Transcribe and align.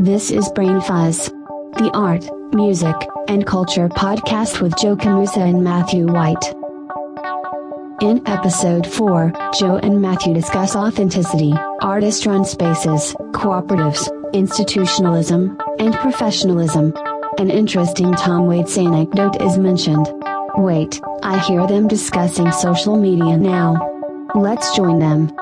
This 0.00 0.30
is 0.30 0.48
Brain 0.54 0.80
Fuzz, 0.80 1.26
the 1.76 1.90
art, 1.92 2.24
music, 2.54 2.94
and 3.28 3.46
culture 3.46 3.88
podcast 3.88 4.60
with 4.60 4.76
Joe 4.76 4.96
Camusa 4.96 5.38
and 5.38 5.62
Matthew 5.62 6.06
White. 6.06 6.44
In 8.00 8.26
episode 8.28 8.86
4, 8.86 9.32
Joe 9.58 9.76
and 9.76 10.00
Matthew 10.00 10.34
discuss 10.34 10.76
authenticity, 10.76 11.52
artist 11.80 12.26
run 12.26 12.44
spaces, 12.44 13.14
cooperatives, 13.32 14.08
institutionalism, 14.32 15.58
and 15.78 15.94
professionalism. 15.94 16.94
An 17.38 17.50
interesting 17.50 18.14
Tom 18.14 18.46
Waits 18.46 18.78
anecdote 18.78 19.40
is 19.42 19.58
mentioned. 19.58 20.06
Wait, 20.56 21.00
I 21.22 21.38
hear 21.38 21.66
them 21.66 21.88
discussing 21.88 22.50
social 22.52 22.96
media 22.96 23.36
now. 23.36 23.74
Let's 24.34 24.76
join 24.76 24.98
them. 24.98 25.32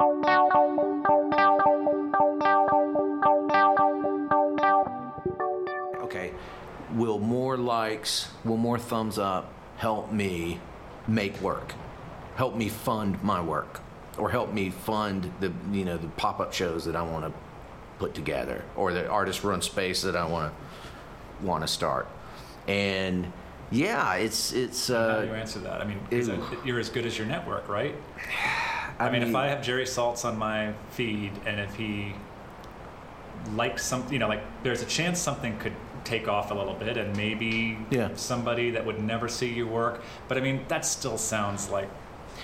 Likes, 7.97 8.29
will 8.45 8.57
more 8.57 8.79
thumbs 8.79 9.19
up 9.19 9.53
help 9.79 10.13
me 10.13 10.61
make 11.09 11.41
work? 11.41 11.75
Help 12.37 12.55
me 12.55 12.69
fund 12.69 13.23
my 13.23 13.41
work? 13.41 13.81
Or 14.19 14.31
help 14.31 14.53
me 14.53 14.71
fund 14.71 15.33
the, 15.41 15.53
you 15.73 15.85
know, 15.85 15.97
the 15.97 16.09
pop-up 16.09 16.53
shows 16.53 16.85
that 16.87 16.97
I 16.97 17.03
want 17.03 17.25
to 17.27 17.33
put 17.99 18.15
together 18.15 18.65
or 18.77 18.93
the 18.93 19.09
artist 19.09 19.45
run 19.45 19.63
space 19.63 20.03
that 20.03 20.17
I 20.17 20.27
want 20.27 20.53
to 20.53 21.47
want 21.47 21.63
to 21.63 21.69
start. 21.69 22.09
And 22.67 23.31
yeah, 23.71 24.15
it's 24.15 24.53
it's 24.53 24.89
How 24.89 25.21
do 25.21 25.27
you 25.27 25.33
uh 25.33 25.37
answer 25.37 25.59
that? 25.61 25.83
I 25.83 25.85
mean, 25.85 26.01
it, 26.11 26.27
you're 26.65 26.79
as 26.79 26.89
good 26.89 27.05
as 27.05 27.19
your 27.19 27.27
network, 27.27 27.69
right? 27.69 27.95
I 28.99 29.11
mean, 29.11 29.23
if 29.23 29.35
I 29.35 29.49
have 29.49 29.63
Jerry 29.63 29.85
Saltz 29.85 30.25
on 30.25 30.39
my 30.39 30.73
feed, 30.91 31.33
and 31.45 31.61
if 31.61 31.75
he 31.75 32.15
likes 33.55 33.85
something, 33.85 34.11
you 34.11 34.19
know, 34.19 34.29
like 34.29 34.43
there's 34.63 34.81
a 34.81 34.87
chance 34.87 35.21
something 35.21 35.59
could 35.59 35.75
take 36.07 36.29
off 36.29 36.51
a 36.51 36.55
little 36.55 36.75
bit, 36.75 36.97
and 36.97 37.15
maybe 37.17 37.77
Yeah. 37.91 38.09
somebody 38.15 38.71
that 38.71 38.87
would 38.87 39.03
never 39.03 39.29
see 39.29 39.53
your 39.53 39.67
work. 39.67 40.03
But 40.29 40.39
I 40.39 40.41
mean, 40.41 40.65
that 40.69 40.87
still 40.87 41.19
sounds 41.19 41.69
like 41.69 41.89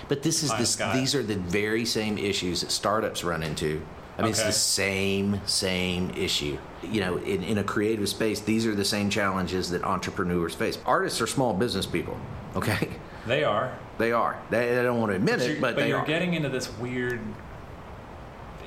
But 0.07 0.21
this 0.23 0.43
is 0.43 0.51
this, 0.55 0.75
these 0.93 1.15
are 1.15 1.23
the 1.23 1.35
very 1.35 1.85
same 1.85 2.17
issues 2.17 2.61
that 2.61 2.71
startups 2.71 3.23
run 3.23 3.41
into. 3.43 3.81
I 4.17 4.21
mean, 4.21 4.31
it's 4.31 4.43
the 4.43 4.51
same 4.51 5.41
same 5.45 6.11
issue. 6.11 6.57
You 6.83 7.01
know, 7.01 7.17
in, 7.17 7.41
in 7.43 7.57
a 7.57 7.63
creative 7.63 8.07
space, 8.09 8.39
these 8.41 8.67
are 8.67 8.75
the 8.75 8.85
same 8.85 9.09
challenges 9.09 9.69
that 9.71 9.83
entrepreneurs 9.83 10.53
face. 10.53 10.77
Artists 10.85 11.19
are 11.21 11.27
small 11.27 11.53
business 11.53 11.85
people. 11.85 12.17
Okay, 12.55 12.87
they 13.25 13.43
are. 13.43 13.75
they 13.97 14.11
are. 14.11 14.39
They, 14.51 14.75
they 14.75 14.83
don't 14.83 14.99
want 14.99 15.11
to 15.11 15.15
admit 15.15 15.39
But 15.39 15.49
it, 15.49 15.61
but, 15.61 15.75
they 15.75 15.89
you're 15.89 15.97
are. 16.01 16.05
getting 16.05 16.35
into 16.35 16.49
this 16.49 16.69
weird 16.77 17.19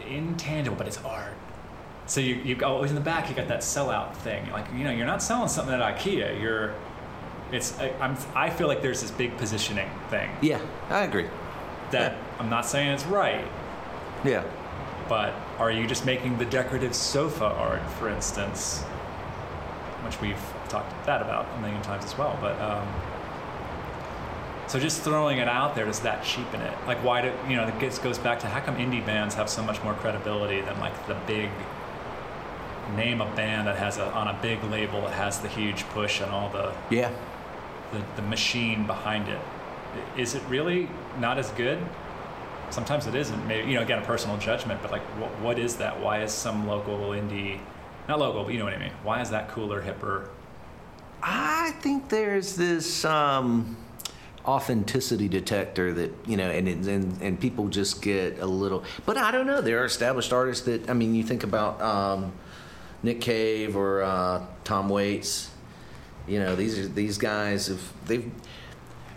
intangible, 0.08 0.76
but 0.76 0.88
it's 0.88 0.98
art. 1.04 1.34
So 2.06 2.20
you 2.20 2.36
you 2.36 2.64
always 2.64 2.90
in 2.90 2.94
the 2.94 3.00
back 3.00 3.28
you 3.28 3.34
got 3.34 3.48
that 3.48 3.60
sellout 3.60 4.14
thing. 4.16 4.50
Like 4.52 4.66
you 4.74 4.84
know 4.84 4.90
you're 4.90 5.06
not 5.06 5.22
selling 5.22 5.48
something 5.48 5.74
at 5.74 5.96
IKEA. 5.98 6.40
You're 6.40 6.74
it's 7.52 7.78
I, 7.78 7.90
I'm 8.00 8.16
I 8.34 8.50
feel 8.50 8.68
like 8.68 8.82
there's 8.82 9.02
this 9.02 9.10
big 9.10 9.36
positioning 9.36 9.88
thing 10.10 10.30
yeah, 10.40 10.60
I 10.90 11.02
agree. 11.04 11.26
that 11.90 12.16
I'm 12.38 12.50
not 12.50 12.66
saying 12.66 12.88
it's 12.88 13.04
right, 13.04 13.46
Yeah, 14.24 14.44
but 15.08 15.32
are 15.58 15.70
you 15.70 15.86
just 15.86 16.04
making 16.04 16.38
the 16.38 16.44
decorative 16.44 16.94
sofa 16.94 17.44
art, 17.44 17.88
for 17.92 18.08
instance, 18.08 18.82
which 20.04 20.20
we've 20.20 20.42
talked 20.68 21.06
that 21.06 21.22
about 21.22 21.46
a 21.56 21.60
million 21.60 21.82
times 21.82 22.04
as 22.04 22.16
well, 22.18 22.36
but. 22.40 22.60
Um, 22.60 22.86
so 24.68 24.80
just 24.80 25.02
throwing 25.02 25.38
it 25.38 25.46
out 25.46 25.76
there 25.76 25.84
does 25.84 26.00
that 26.00 26.24
cheapen 26.24 26.60
it? 26.60 26.76
Like 26.88 26.98
why 27.04 27.22
do 27.22 27.32
you 27.48 27.54
know? 27.54 27.68
It 27.68 27.78
gets, 27.78 28.00
goes 28.00 28.18
back 28.18 28.40
to 28.40 28.48
how 28.48 28.58
come 28.58 28.76
indie 28.78 29.06
bands 29.06 29.36
have 29.36 29.48
so 29.48 29.62
much 29.62 29.80
more 29.84 29.94
credibility 29.94 30.60
than 30.60 30.76
like 30.80 31.06
the 31.06 31.14
big 31.24 31.50
name 32.94 33.20
a 33.20 33.36
band 33.36 33.66
that 33.66 33.76
has 33.76 33.98
a 33.98 34.06
on 34.12 34.28
a 34.28 34.38
big 34.40 34.62
label 34.64 35.00
that 35.02 35.12
has 35.12 35.40
the 35.40 35.48
huge 35.48 35.82
push 35.88 36.20
and 36.20 36.30
all 36.30 36.48
the 36.50 36.72
yeah. 36.90 37.10
the, 37.92 38.02
the 38.16 38.22
machine 38.22 38.86
behind 38.86 39.28
it. 39.28 39.40
Is 40.16 40.34
it 40.34 40.42
really 40.48 40.88
not 41.18 41.38
as 41.38 41.50
good? 41.50 41.78
Sometimes 42.70 43.06
it 43.06 43.14
isn't. 43.14 43.46
Maybe 43.46 43.68
you 43.70 43.76
know, 43.76 43.82
again, 43.82 44.00
a 44.00 44.04
personal 44.04 44.36
judgment. 44.38 44.82
But 44.82 44.90
like, 44.90 45.02
what, 45.20 45.30
what 45.40 45.58
is 45.58 45.76
that? 45.76 46.00
Why 46.00 46.22
is 46.22 46.32
some 46.32 46.66
local 46.66 47.10
indie, 47.10 47.60
not 48.08 48.18
local, 48.18 48.44
but 48.44 48.52
you 48.52 48.58
know 48.58 48.64
what 48.64 48.74
I 48.74 48.78
mean? 48.78 48.92
Why 49.02 49.20
is 49.20 49.30
that 49.30 49.48
cooler, 49.48 49.82
hipper? 49.82 50.28
I 51.22 51.72
think 51.80 52.08
there's 52.08 52.56
this 52.56 53.04
um, 53.04 53.76
authenticity 54.44 55.28
detector 55.28 55.92
that 55.94 56.12
you 56.26 56.36
know, 56.36 56.50
and, 56.50 56.68
and 56.68 57.22
and 57.22 57.40
people 57.40 57.68
just 57.68 58.02
get 58.02 58.38
a 58.40 58.46
little. 58.46 58.84
But 59.04 59.16
I 59.16 59.30
don't 59.30 59.46
know. 59.46 59.60
There 59.60 59.80
are 59.82 59.86
established 59.86 60.32
artists 60.32 60.64
that 60.66 60.90
I 60.90 60.92
mean, 60.92 61.14
you 61.14 61.22
think 61.22 61.44
about 61.44 61.80
um, 61.80 62.32
Nick 63.06 63.20
Cave 63.20 63.76
or 63.76 64.02
uh, 64.02 64.44
Tom 64.64 64.88
Waits. 64.88 65.50
You 66.26 66.40
know, 66.40 66.56
these 66.56 66.76
are 66.78 66.88
these 66.88 67.18
guys 67.18 67.68
have 67.68 67.80
they've 68.06 68.30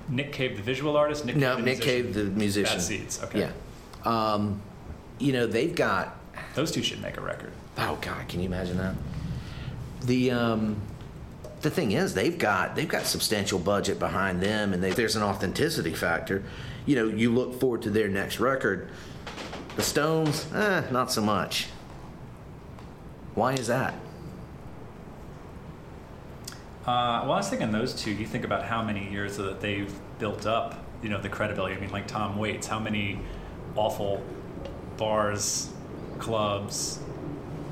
Nick 0.08 0.32
Cave, 0.32 0.58
the 0.58 0.64
visual 0.64 0.96
artist. 0.96 1.26
Nick 1.26 1.36
no 1.36 1.56
Cave, 1.56 1.58
the 1.58 1.64
Nick 1.64 1.78
musician? 1.80 2.04
Cave 2.04 2.14
the 2.14 2.24
musician. 2.26 2.78
Bad 2.78 2.84
Seeds. 2.84 3.24
Okay. 3.24 3.40
Yeah. 3.40 3.52
Um, 4.06 4.62
you 5.18 5.34
know, 5.34 5.48
they've 5.48 5.76
got 5.76 6.16
Those 6.54 6.72
two 6.72 6.84
should 6.84 7.02
make 7.02 7.18
a 7.18 7.22
record. 7.22 7.52
Oh 7.78 7.98
God, 8.00 8.28
can 8.28 8.40
you 8.40 8.46
imagine 8.46 8.78
that? 8.78 8.96
The 10.04 10.32
um, 10.32 10.80
the 11.62 11.72
thing 11.72 11.92
is, 11.92 12.14
they've 12.14 12.38
got 12.38 12.76
they've 12.76 12.88
got 12.88 13.06
substantial 13.06 13.58
budget 13.58 13.98
behind 13.98 14.40
them, 14.40 14.72
and 14.72 14.84
they, 14.84 14.92
there's 14.92 15.16
an 15.16 15.24
authenticity 15.24 15.94
factor. 15.94 16.44
You 16.86 16.96
know, 16.96 17.08
you 17.08 17.34
look 17.34 17.60
forward 17.60 17.82
to 17.84 17.90
their 17.90 18.08
next 18.08 18.40
record. 18.40 18.90
The 19.76 19.84
Stones, 19.84 20.46
eh, 20.54 20.84
not 20.92 21.12
so 21.12 21.22
much. 21.22 21.68
Why 23.40 23.54
is 23.54 23.68
that? 23.68 23.94
Uh, 26.86 27.24
well, 27.24 27.32
I 27.32 27.38
was 27.38 27.48
thinking 27.48 27.72
those 27.72 27.94
two. 27.94 28.12
You 28.12 28.26
think 28.26 28.44
about 28.44 28.66
how 28.66 28.84
many 28.84 29.10
years 29.10 29.38
that 29.38 29.62
they've 29.62 29.94
built 30.20 30.46
up, 30.46 30.84
you 31.02 31.08
know, 31.08 31.22
the 31.22 31.30
credibility. 31.30 31.74
I 31.74 31.80
mean, 31.80 31.90
like 31.90 32.06
Tom 32.06 32.38
Waits, 32.38 32.68
how 32.68 32.80
many 32.80 33.18
awful 33.78 34.22
bars, 34.98 35.70
clubs. 36.18 37.00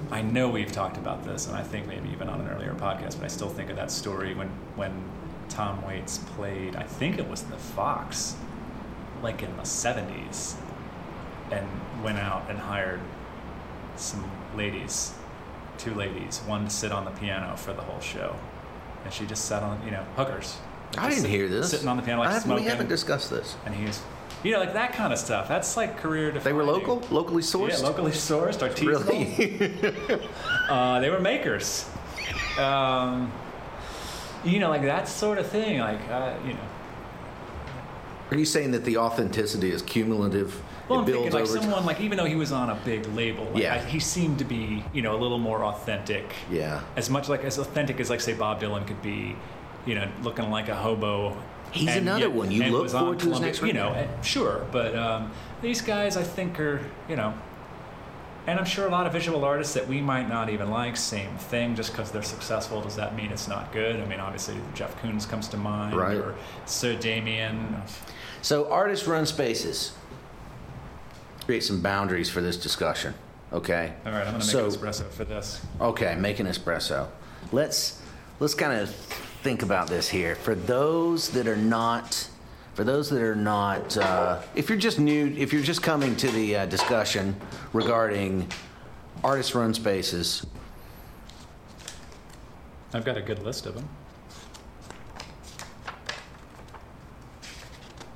I 0.09 0.21
know 0.21 0.47
we've 0.47 0.71
talked 0.71 0.95
about 0.95 1.25
this, 1.25 1.47
and 1.47 1.57
I 1.57 1.63
think 1.63 1.85
maybe 1.85 2.11
even 2.11 2.29
on 2.29 2.39
an 2.39 2.47
earlier 2.47 2.73
podcast, 2.73 3.17
but 3.17 3.25
I 3.25 3.27
still 3.27 3.49
think 3.49 3.69
of 3.69 3.75
that 3.75 3.91
story 3.91 4.33
when 4.35 4.47
when 4.77 4.93
Tom 5.49 5.85
Waits 5.85 6.19
played. 6.37 6.77
I 6.77 6.83
think 6.83 7.19
it 7.19 7.27
was 7.27 7.41
the 7.41 7.57
Fox, 7.57 8.37
like 9.21 9.43
in 9.43 9.53
the 9.57 9.63
'70s, 9.63 10.55
and 11.51 11.67
went 12.01 12.19
out 12.19 12.49
and 12.49 12.57
hired 12.57 13.01
some 13.97 14.31
ladies, 14.55 15.13
two 15.77 15.93
ladies, 15.93 16.39
one 16.45 16.65
to 16.65 16.69
sit 16.69 16.91
on 16.91 17.05
the 17.05 17.11
piano 17.11 17.55
for 17.55 17.73
the 17.73 17.81
whole 17.81 17.99
show, 17.99 18.35
and 19.03 19.13
she 19.13 19.25
just 19.25 19.45
sat 19.45 19.63
on, 19.63 19.81
you 19.85 19.91
know, 19.91 20.03
hookers. 20.15 20.57
Like 20.95 21.05
I 21.05 21.09
didn't 21.09 21.21
sit- 21.23 21.29
hear 21.31 21.47
this. 21.47 21.69
Sitting 21.71 21.87
on 21.87 21.97
the 21.97 22.03
piano, 22.03 22.19
like 22.19 22.29
I 22.29 22.33
haven't- 22.33 22.45
smoking. 22.47 22.65
we 22.65 22.69
haven't 22.69 22.89
discussed 22.89 23.29
this. 23.29 23.55
and 23.65 23.75
he's, 23.75 24.01
you 24.43 24.51
know, 24.53 24.59
like 24.59 24.73
that 24.73 24.93
kind 24.93 25.11
of 25.13 25.19
stuff. 25.19 25.47
That's 25.47 25.75
like 25.77 25.97
career 25.97 26.31
They 26.31 26.53
were 26.53 26.63
local, 26.63 27.01
locally 27.11 27.41
sourced. 27.43 27.79
Yeah, 27.79 27.87
locally 27.87 28.11
sourced, 28.11 28.59
artisanal. 28.59 29.37
Really? 29.37 30.29
Uh, 30.69 30.99
they 30.99 31.09
were 31.09 31.19
makers. 31.21 31.89
Um, 32.59 33.31
you 34.43 34.59
know, 34.59 34.67
like 34.69 34.81
that 34.81 35.07
sort 35.07 35.37
of 35.37 35.47
thing. 35.47 35.79
Like, 35.79 35.99
uh, 36.09 36.33
you 36.45 36.53
know. 36.53 36.59
Are 38.31 38.35
you 38.37 38.43
saying 38.43 38.71
that 38.71 38.83
the 38.83 38.97
authenticity 38.97 39.71
is 39.71 39.81
cumulative? 39.81 40.61
Well, 40.89 40.99
I'm 40.99 41.05
thinking 41.05 41.31
like 41.31 41.45
someone 41.47 41.85
like 41.85 41.99
even 42.01 42.17
though 42.17 42.25
he 42.25 42.35
was 42.35 42.51
on 42.51 42.69
a 42.69 42.75
big 42.85 43.05
label, 43.07 43.45
like, 43.53 43.63
Yeah. 43.63 43.75
I, 43.75 43.79
he 43.79 43.99
seemed 43.99 44.39
to 44.39 44.45
be 44.45 44.83
you 44.93 45.01
know 45.01 45.15
a 45.15 45.19
little 45.19 45.39
more 45.39 45.63
authentic. 45.65 46.31
Yeah. 46.51 46.81
As 46.95 47.09
much 47.09 47.27
like 47.29 47.43
as 47.43 47.57
authentic 47.57 47.99
as 47.99 48.09
like 48.09 48.21
say 48.21 48.33
Bob 48.33 48.61
Dylan 48.61 48.85
could 48.87 49.01
be, 49.01 49.35
you 49.85 49.95
know, 49.95 50.07
looking 50.23 50.49
like 50.49 50.69
a 50.69 50.75
hobo. 50.75 51.35
He's 51.71 51.89
and 51.89 51.99
another 52.07 52.21
yet- 52.27 52.31
one. 52.31 52.49
You 52.51 52.63
look 52.71 52.89
forward 52.89 53.19
to 53.19 53.25
Columbia- 53.25 53.47
next 53.47 53.61
You 53.61 53.73
know, 53.73 53.89
and- 53.89 54.25
sure, 54.25 54.65
but 54.71 54.95
um, 54.95 55.31
these 55.61 55.81
guys 55.81 56.15
I 56.15 56.23
think 56.23 56.59
are 56.59 56.79
you 57.09 57.15
know. 57.15 57.33
And 58.47 58.57
I'm 58.57 58.65
sure 58.65 58.87
a 58.87 58.89
lot 58.89 59.05
of 59.05 59.11
visual 59.11 59.43
artists 59.43 59.73
that 59.73 59.89
we 59.89 59.99
might 59.99 60.29
not 60.29 60.49
even 60.49 60.69
like, 60.71 60.95
same 60.95 61.35
thing. 61.37 61.75
Just 61.75 61.91
because 61.91 62.11
they're 62.11 62.23
successful, 62.23 62.79
does 62.79 62.95
that 62.95 63.13
mean 63.13 63.29
it's 63.29 63.49
not 63.49 63.73
good? 63.73 63.97
I 63.99 64.05
mean, 64.05 64.21
obviously 64.21 64.55
Jeff 64.73 64.95
Koons 65.01 65.27
comes 65.27 65.49
to 65.49 65.57
mind, 65.57 65.93
Right. 65.97 66.15
or 66.15 66.33
Sir 66.65 66.95
Damien. 66.95 67.75
So 68.41 68.71
artists 68.71 69.05
run 69.05 69.25
spaces. 69.25 69.91
Create 71.47 71.63
some 71.63 71.79
boundaries 71.79 72.29
for 72.29 72.41
this 72.41 72.57
discussion. 72.57 73.13
Okay. 73.53 73.93
All 74.05 74.11
right, 74.11 74.19
I'm 74.19 74.33
gonna 74.33 74.39
make 74.39 74.47
So- 74.49 74.65
an 74.65 74.71
espresso 74.71 75.09
for 75.09 75.23
this. 75.23 75.61
Okay, 75.79 76.13
make 76.15 76.41
an 76.41 76.45
espresso. 76.45 77.07
Let's 77.53 78.01
let's 78.41 78.53
kind 78.53 78.77
of 78.77 78.89
think 79.43 79.63
about 79.63 79.87
this 79.87 80.09
here. 80.09 80.35
For 80.35 80.55
those 80.55 81.29
that 81.29 81.47
are 81.47 81.55
not, 81.55 82.27
for 82.73 82.83
those 82.83 83.09
that 83.11 83.21
are 83.21 83.33
not, 83.33 83.95
uh, 83.95 84.41
if 84.55 84.67
you're 84.67 84.77
just 84.77 84.99
new, 84.99 85.33
if 85.37 85.53
you're 85.53 85.63
just 85.63 85.81
coming 85.81 86.17
to 86.17 86.29
the 86.31 86.57
uh, 86.57 86.65
discussion 86.65 87.33
regarding 87.71 88.51
artist 89.23 89.55
run 89.55 89.73
spaces, 89.73 90.45
I've 92.93 93.05
got 93.05 93.15
a 93.15 93.21
good 93.21 93.41
list 93.41 93.65
of 93.65 93.73
them. 93.75 93.87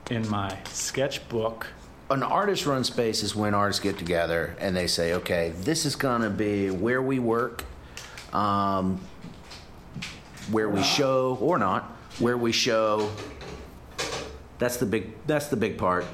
In 0.09 0.27
my 0.29 0.57
sketchbook, 0.65 1.67
an 2.11 2.23
artist 2.23 2.65
run 2.65 2.83
space 2.83 3.23
is 3.23 3.35
when 3.35 3.53
artists 3.53 3.81
get 3.81 3.97
together 3.97 4.55
and 4.59 4.75
they 4.75 4.87
say, 4.87 5.13
okay, 5.13 5.53
this 5.61 5.85
is 5.85 5.95
going 5.95 6.21
to 6.21 6.29
be 6.29 6.69
where 6.69 7.01
we 7.01 7.19
work, 7.19 7.63
um, 8.33 8.99
where 10.51 10.69
we 10.69 10.83
show 10.83 11.37
or 11.39 11.57
not, 11.57 11.83
where 12.19 12.37
we 12.37 12.51
show. 12.51 13.09
That's 14.59 14.77
the 14.77 14.85
big. 14.85 15.11
That's 15.25 15.47
the 15.47 15.55
big 15.55 15.77
part 15.77 16.05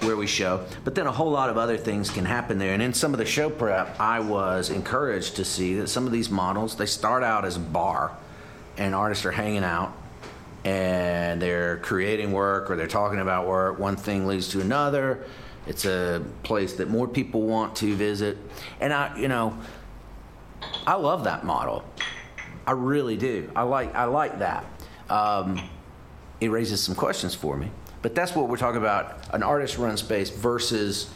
where 0.00 0.16
we 0.16 0.26
show. 0.26 0.64
But 0.84 0.94
then 0.94 1.06
a 1.06 1.12
whole 1.12 1.30
lot 1.30 1.50
of 1.50 1.58
other 1.58 1.76
things 1.76 2.10
can 2.10 2.24
happen 2.24 2.58
there. 2.58 2.72
And 2.72 2.82
in 2.82 2.92
some 2.94 3.12
of 3.12 3.18
the 3.18 3.26
show 3.26 3.50
prep, 3.50 3.98
I 4.00 4.20
was 4.20 4.70
encouraged 4.70 5.36
to 5.36 5.44
see 5.44 5.74
that 5.76 5.88
some 5.88 6.06
of 6.06 6.12
these 6.12 6.30
models 6.30 6.76
they 6.76 6.86
start 6.86 7.22
out 7.22 7.44
as 7.44 7.56
a 7.56 7.60
bar, 7.60 8.16
and 8.76 8.94
artists 8.94 9.24
are 9.24 9.32
hanging 9.32 9.64
out 9.64 9.92
and 10.66 11.40
they're 11.40 11.76
creating 11.76 12.32
work 12.32 12.68
or 12.68 12.74
they're 12.74 12.88
talking 12.88 13.20
about 13.20 13.46
work. 13.46 13.78
One 13.78 13.94
thing 13.94 14.26
leads 14.26 14.48
to 14.48 14.60
another. 14.60 15.24
It's 15.68 15.84
a 15.84 16.24
place 16.42 16.72
that 16.74 16.90
more 16.90 17.06
people 17.06 17.42
want 17.42 17.76
to 17.76 17.94
visit. 17.94 18.36
And 18.80 18.92
I, 18.92 19.16
you 19.16 19.28
know, 19.28 19.56
I 20.84 20.94
love 20.94 21.22
that 21.22 21.44
model. 21.44 21.84
I 22.66 22.72
really 22.72 23.16
do. 23.16 23.48
I 23.54 23.62
like 23.62 23.94
I 23.94 24.04
like 24.04 24.40
that. 24.40 24.64
Um, 25.08 25.60
it 26.40 26.48
raises 26.48 26.82
some 26.82 26.96
questions 26.96 27.32
for 27.32 27.56
me. 27.56 27.70
But 28.02 28.16
that's 28.16 28.34
what 28.34 28.48
we're 28.48 28.56
talking 28.56 28.80
about: 28.80 29.32
an 29.32 29.44
artist-run 29.44 29.96
space 29.96 30.30
versus 30.30 31.10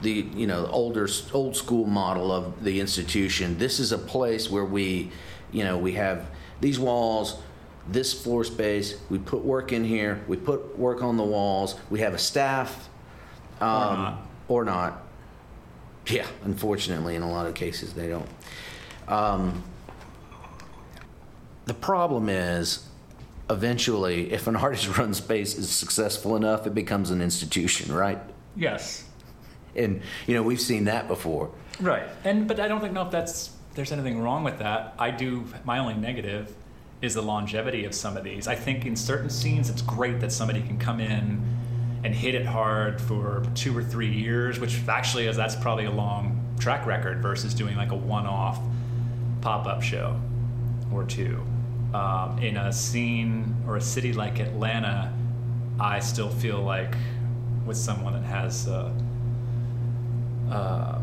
the 0.00 0.26
you 0.34 0.46
know 0.46 0.66
older 0.68 1.06
old 1.34 1.56
school 1.56 1.84
model 1.84 2.32
of 2.32 2.64
the 2.64 2.80
institution. 2.80 3.58
This 3.58 3.80
is 3.80 3.92
a 3.92 3.98
place 3.98 4.50
where 4.50 4.64
we, 4.64 5.10
you 5.52 5.62
know, 5.62 5.76
we 5.76 5.92
have 5.92 6.26
these 6.62 6.78
walls 6.78 7.42
this 7.88 8.12
floor 8.12 8.44
space. 8.44 8.96
We 9.10 9.18
put 9.18 9.44
work 9.44 9.72
in 9.72 9.84
here. 9.84 10.22
We 10.28 10.36
put 10.36 10.78
work 10.78 11.02
on 11.02 11.16
the 11.16 11.24
walls. 11.24 11.76
We 11.90 12.00
have 12.00 12.14
a 12.14 12.18
staff, 12.18 12.88
um, 13.60 13.68
Or 13.68 13.96
not. 13.96 14.18
or 14.48 14.64
not. 14.64 15.02
Yeah, 16.06 16.26
unfortunately, 16.44 17.14
in 17.14 17.22
a 17.22 17.30
lot 17.30 17.46
of 17.46 17.54
cases, 17.54 17.94
they 17.94 18.08
don't. 18.08 18.28
Um, 19.08 19.62
the 21.66 21.74
problem 21.74 22.28
is, 22.28 22.86
eventually, 23.48 24.32
if 24.32 24.46
an 24.46 24.56
artist-run 24.66 25.14
space 25.14 25.56
is 25.56 25.70
successful 25.70 26.36
enough, 26.36 26.66
it 26.66 26.74
becomes 26.74 27.10
an 27.10 27.20
institution, 27.22 27.94
right? 27.94 28.18
Yes. 28.56 29.04
And 29.74 30.02
you 30.26 30.34
know, 30.34 30.42
we've 30.42 30.60
seen 30.60 30.84
that 30.84 31.08
before. 31.08 31.50
Right. 31.80 32.04
And 32.22 32.46
but 32.46 32.60
I 32.60 32.68
don't 32.68 32.80
think 32.80 32.92
know 32.92 33.02
if 33.02 33.10
that's 33.10 33.50
there's 33.74 33.90
anything 33.90 34.20
wrong 34.22 34.44
with 34.44 34.58
that. 34.60 34.94
I 34.98 35.10
do 35.10 35.44
my 35.64 35.78
only 35.80 35.94
negative 35.94 36.54
is 37.04 37.14
the 37.14 37.22
longevity 37.22 37.84
of 37.84 37.94
some 37.94 38.16
of 38.16 38.24
these. 38.24 38.48
I 38.48 38.54
think 38.54 38.86
in 38.86 38.96
certain 38.96 39.30
scenes 39.30 39.70
it's 39.70 39.82
great 39.82 40.20
that 40.20 40.32
somebody 40.32 40.62
can 40.62 40.78
come 40.78 41.00
in 41.00 41.42
and 42.02 42.14
hit 42.14 42.34
it 42.34 42.46
hard 42.46 43.00
for 43.00 43.44
two 43.54 43.76
or 43.76 43.82
three 43.82 44.10
years, 44.10 44.58
which 44.58 44.80
actually 44.88 45.26
is 45.26 45.36
that's 45.36 45.56
probably 45.56 45.84
a 45.84 45.90
long 45.90 46.40
track 46.58 46.86
record 46.86 47.22
versus 47.22 47.54
doing 47.54 47.76
like 47.76 47.92
a 47.92 47.96
one-off 47.96 48.60
pop-up 49.40 49.82
show 49.82 50.18
or 50.92 51.04
two. 51.04 51.40
Um, 51.92 52.38
in 52.40 52.56
a 52.56 52.72
scene 52.72 53.54
or 53.68 53.76
a 53.76 53.80
city 53.80 54.12
like 54.12 54.40
Atlanta, 54.40 55.12
I 55.78 56.00
still 56.00 56.28
feel 56.28 56.60
like 56.60 56.94
with 57.64 57.76
someone 57.76 58.14
that 58.14 58.24
has. 58.24 58.68
Uh, 58.68 58.92
uh, 60.50 61.00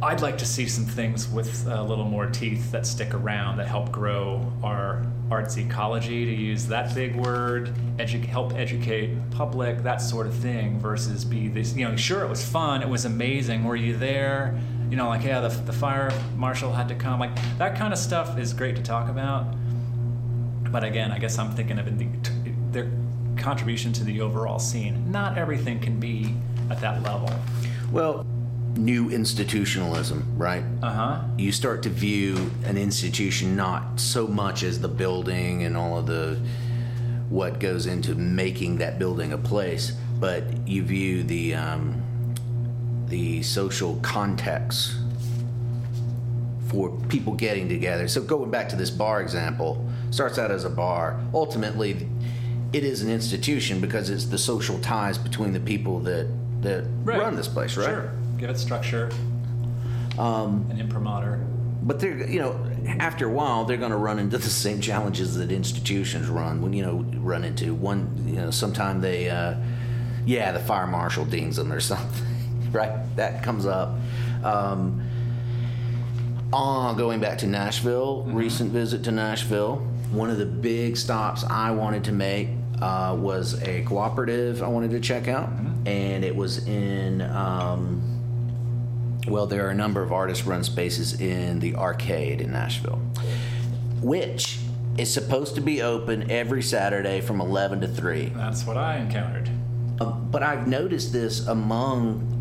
I'd 0.00 0.20
like 0.20 0.38
to 0.38 0.46
see 0.46 0.68
some 0.68 0.84
things 0.84 1.28
with 1.28 1.66
a 1.66 1.82
little 1.82 2.04
more 2.04 2.26
teeth 2.26 2.70
that 2.70 2.86
stick 2.86 3.14
around 3.14 3.56
that 3.56 3.66
help 3.66 3.90
grow 3.90 4.52
our 4.62 5.04
arts 5.30 5.56
ecology, 5.56 6.24
to 6.24 6.32
use 6.32 6.66
that 6.68 6.94
big 6.94 7.16
word, 7.16 7.74
edu- 7.96 8.24
help 8.24 8.54
educate 8.54 9.10
public, 9.30 9.82
that 9.82 10.00
sort 10.00 10.26
of 10.26 10.34
thing, 10.34 10.78
versus 10.78 11.24
be 11.24 11.48
this, 11.48 11.74
you 11.74 11.86
know, 11.86 11.96
sure, 11.96 12.22
it 12.22 12.28
was 12.28 12.44
fun, 12.44 12.80
it 12.80 12.88
was 12.88 13.04
amazing, 13.06 13.64
were 13.64 13.76
you 13.76 13.96
there? 13.96 14.58
You 14.88 14.96
know, 14.96 15.08
like, 15.08 15.24
yeah, 15.24 15.40
the, 15.40 15.48
the 15.48 15.72
fire 15.72 16.12
marshal 16.36 16.72
had 16.72 16.88
to 16.88 16.94
come. 16.94 17.18
Like, 17.18 17.34
that 17.58 17.76
kind 17.76 17.92
of 17.92 17.98
stuff 17.98 18.38
is 18.38 18.52
great 18.52 18.76
to 18.76 18.82
talk 18.82 19.10
about. 19.10 19.54
But 20.70 20.84
again, 20.84 21.10
I 21.10 21.18
guess 21.18 21.38
I'm 21.38 21.50
thinking 21.50 21.78
of 21.78 21.98
the, 21.98 22.08
their 22.70 22.90
contribution 23.36 23.92
to 23.94 24.04
the 24.04 24.20
overall 24.20 24.58
scene. 24.58 25.10
Not 25.10 25.36
everything 25.36 25.80
can 25.80 25.98
be 25.98 26.34
at 26.70 26.80
that 26.80 27.02
level. 27.02 27.30
Well, 27.90 28.26
new 28.78 29.10
institutionalism, 29.10 30.22
right? 30.38 30.62
Uh 30.82 30.90
huh. 30.92 31.24
you 31.36 31.50
start 31.52 31.82
to 31.82 31.88
view 31.88 32.50
an 32.64 32.76
institution 32.78 33.56
not 33.56 33.98
so 34.00 34.26
much 34.26 34.62
as 34.62 34.80
the 34.80 34.88
building 34.88 35.64
and 35.64 35.76
all 35.76 35.98
of 35.98 36.06
the 36.06 36.38
what 37.28 37.58
goes 37.60 37.86
into 37.86 38.14
making 38.14 38.78
that 38.78 38.98
building 38.98 39.32
a 39.32 39.38
place, 39.38 39.92
but 40.18 40.44
you 40.66 40.82
view 40.82 41.22
the 41.24 41.54
um, 41.54 42.02
the 43.08 43.42
social 43.42 43.96
context 44.02 44.94
for 46.68 46.90
people 47.08 47.34
getting 47.34 47.68
together. 47.68 48.08
So 48.08 48.22
going 48.22 48.50
back 48.50 48.68
to 48.70 48.76
this 48.76 48.90
bar 48.90 49.20
example, 49.22 49.86
starts 50.10 50.38
out 50.38 50.50
as 50.50 50.64
a 50.64 50.70
bar. 50.70 51.18
Ultimately, 51.34 52.08
it 52.72 52.84
is 52.84 53.02
an 53.02 53.10
institution 53.10 53.80
because 53.80 54.10
it's 54.10 54.26
the 54.26 54.38
social 54.38 54.78
ties 54.80 55.18
between 55.18 55.52
the 55.52 55.60
people 55.60 56.00
that 56.00 56.28
that 56.62 56.84
Right. 57.04 57.18
run 57.18 57.36
this 57.36 57.48
place, 57.48 57.76
right? 57.76 57.86
Sure. 57.88 58.10
Give 58.38 58.50
it 58.50 58.58
structure. 58.58 59.10
Um, 60.16 60.66
an 60.70 60.80
imprimatur. 60.80 61.44
But 61.82 62.00
they're, 62.00 62.26
you 62.28 62.40
know, 62.40 62.60
after 62.98 63.26
a 63.26 63.30
while, 63.30 63.64
they're 63.64 63.76
going 63.76 63.90
to 63.90 63.96
run 63.96 64.18
into 64.18 64.38
the 64.38 64.50
same 64.50 64.80
challenges 64.80 65.36
that 65.36 65.50
institutions 65.50 66.28
run. 66.28 66.62
When 66.62 66.72
you 66.72 66.84
know, 66.84 67.04
run 67.18 67.44
into 67.44 67.74
one, 67.74 68.24
you 68.26 68.36
know, 68.36 68.50
sometime 68.50 69.00
they, 69.00 69.28
uh, 69.28 69.54
yeah, 70.24 70.52
the 70.52 70.60
fire 70.60 70.86
marshal 70.86 71.24
dings 71.24 71.56
them 71.56 71.72
or 71.72 71.80
something, 71.80 72.26
right? 72.72 73.04
That 73.16 73.42
comes 73.42 73.66
up. 73.66 73.94
Um, 74.44 75.02
uh, 76.52 76.94
going 76.94 77.20
back 77.20 77.38
to 77.38 77.46
Nashville, 77.46 78.22
recent 78.22 78.70
visit 78.70 79.04
to 79.04 79.12
Nashville. 79.12 79.76
One 80.10 80.30
of 80.30 80.38
the 80.38 80.46
big 80.46 80.96
stops 80.96 81.44
I 81.44 81.72
wanted 81.72 82.04
to 82.04 82.12
make 82.12 82.48
uh, 82.80 83.14
was 83.18 83.60
a 83.62 83.82
cooperative 83.82 84.62
I 84.62 84.68
wanted 84.68 84.90
to 84.92 85.00
check 85.00 85.28
out, 85.28 85.50
and 85.84 86.24
it 86.24 86.34
was 86.34 86.66
in. 86.66 87.20
Um, 87.22 88.17
well, 89.28 89.46
there 89.46 89.66
are 89.66 89.70
a 89.70 89.74
number 89.74 90.02
of 90.02 90.12
artist 90.12 90.46
run 90.46 90.64
spaces 90.64 91.20
in 91.20 91.60
the 91.60 91.74
arcade 91.74 92.40
in 92.40 92.52
Nashville, 92.52 93.00
which 94.00 94.58
is 94.96 95.12
supposed 95.12 95.54
to 95.54 95.60
be 95.60 95.82
open 95.82 96.30
every 96.30 96.62
Saturday 96.62 97.20
from 97.20 97.40
11 97.40 97.80
to 97.82 97.88
3. 97.88 98.26
That's 98.34 98.66
what 98.66 98.76
I 98.76 98.96
encountered. 98.96 99.48
Um, 100.00 100.28
but 100.30 100.42
I've 100.42 100.66
noticed 100.66 101.12
this 101.12 101.46
among 101.46 102.34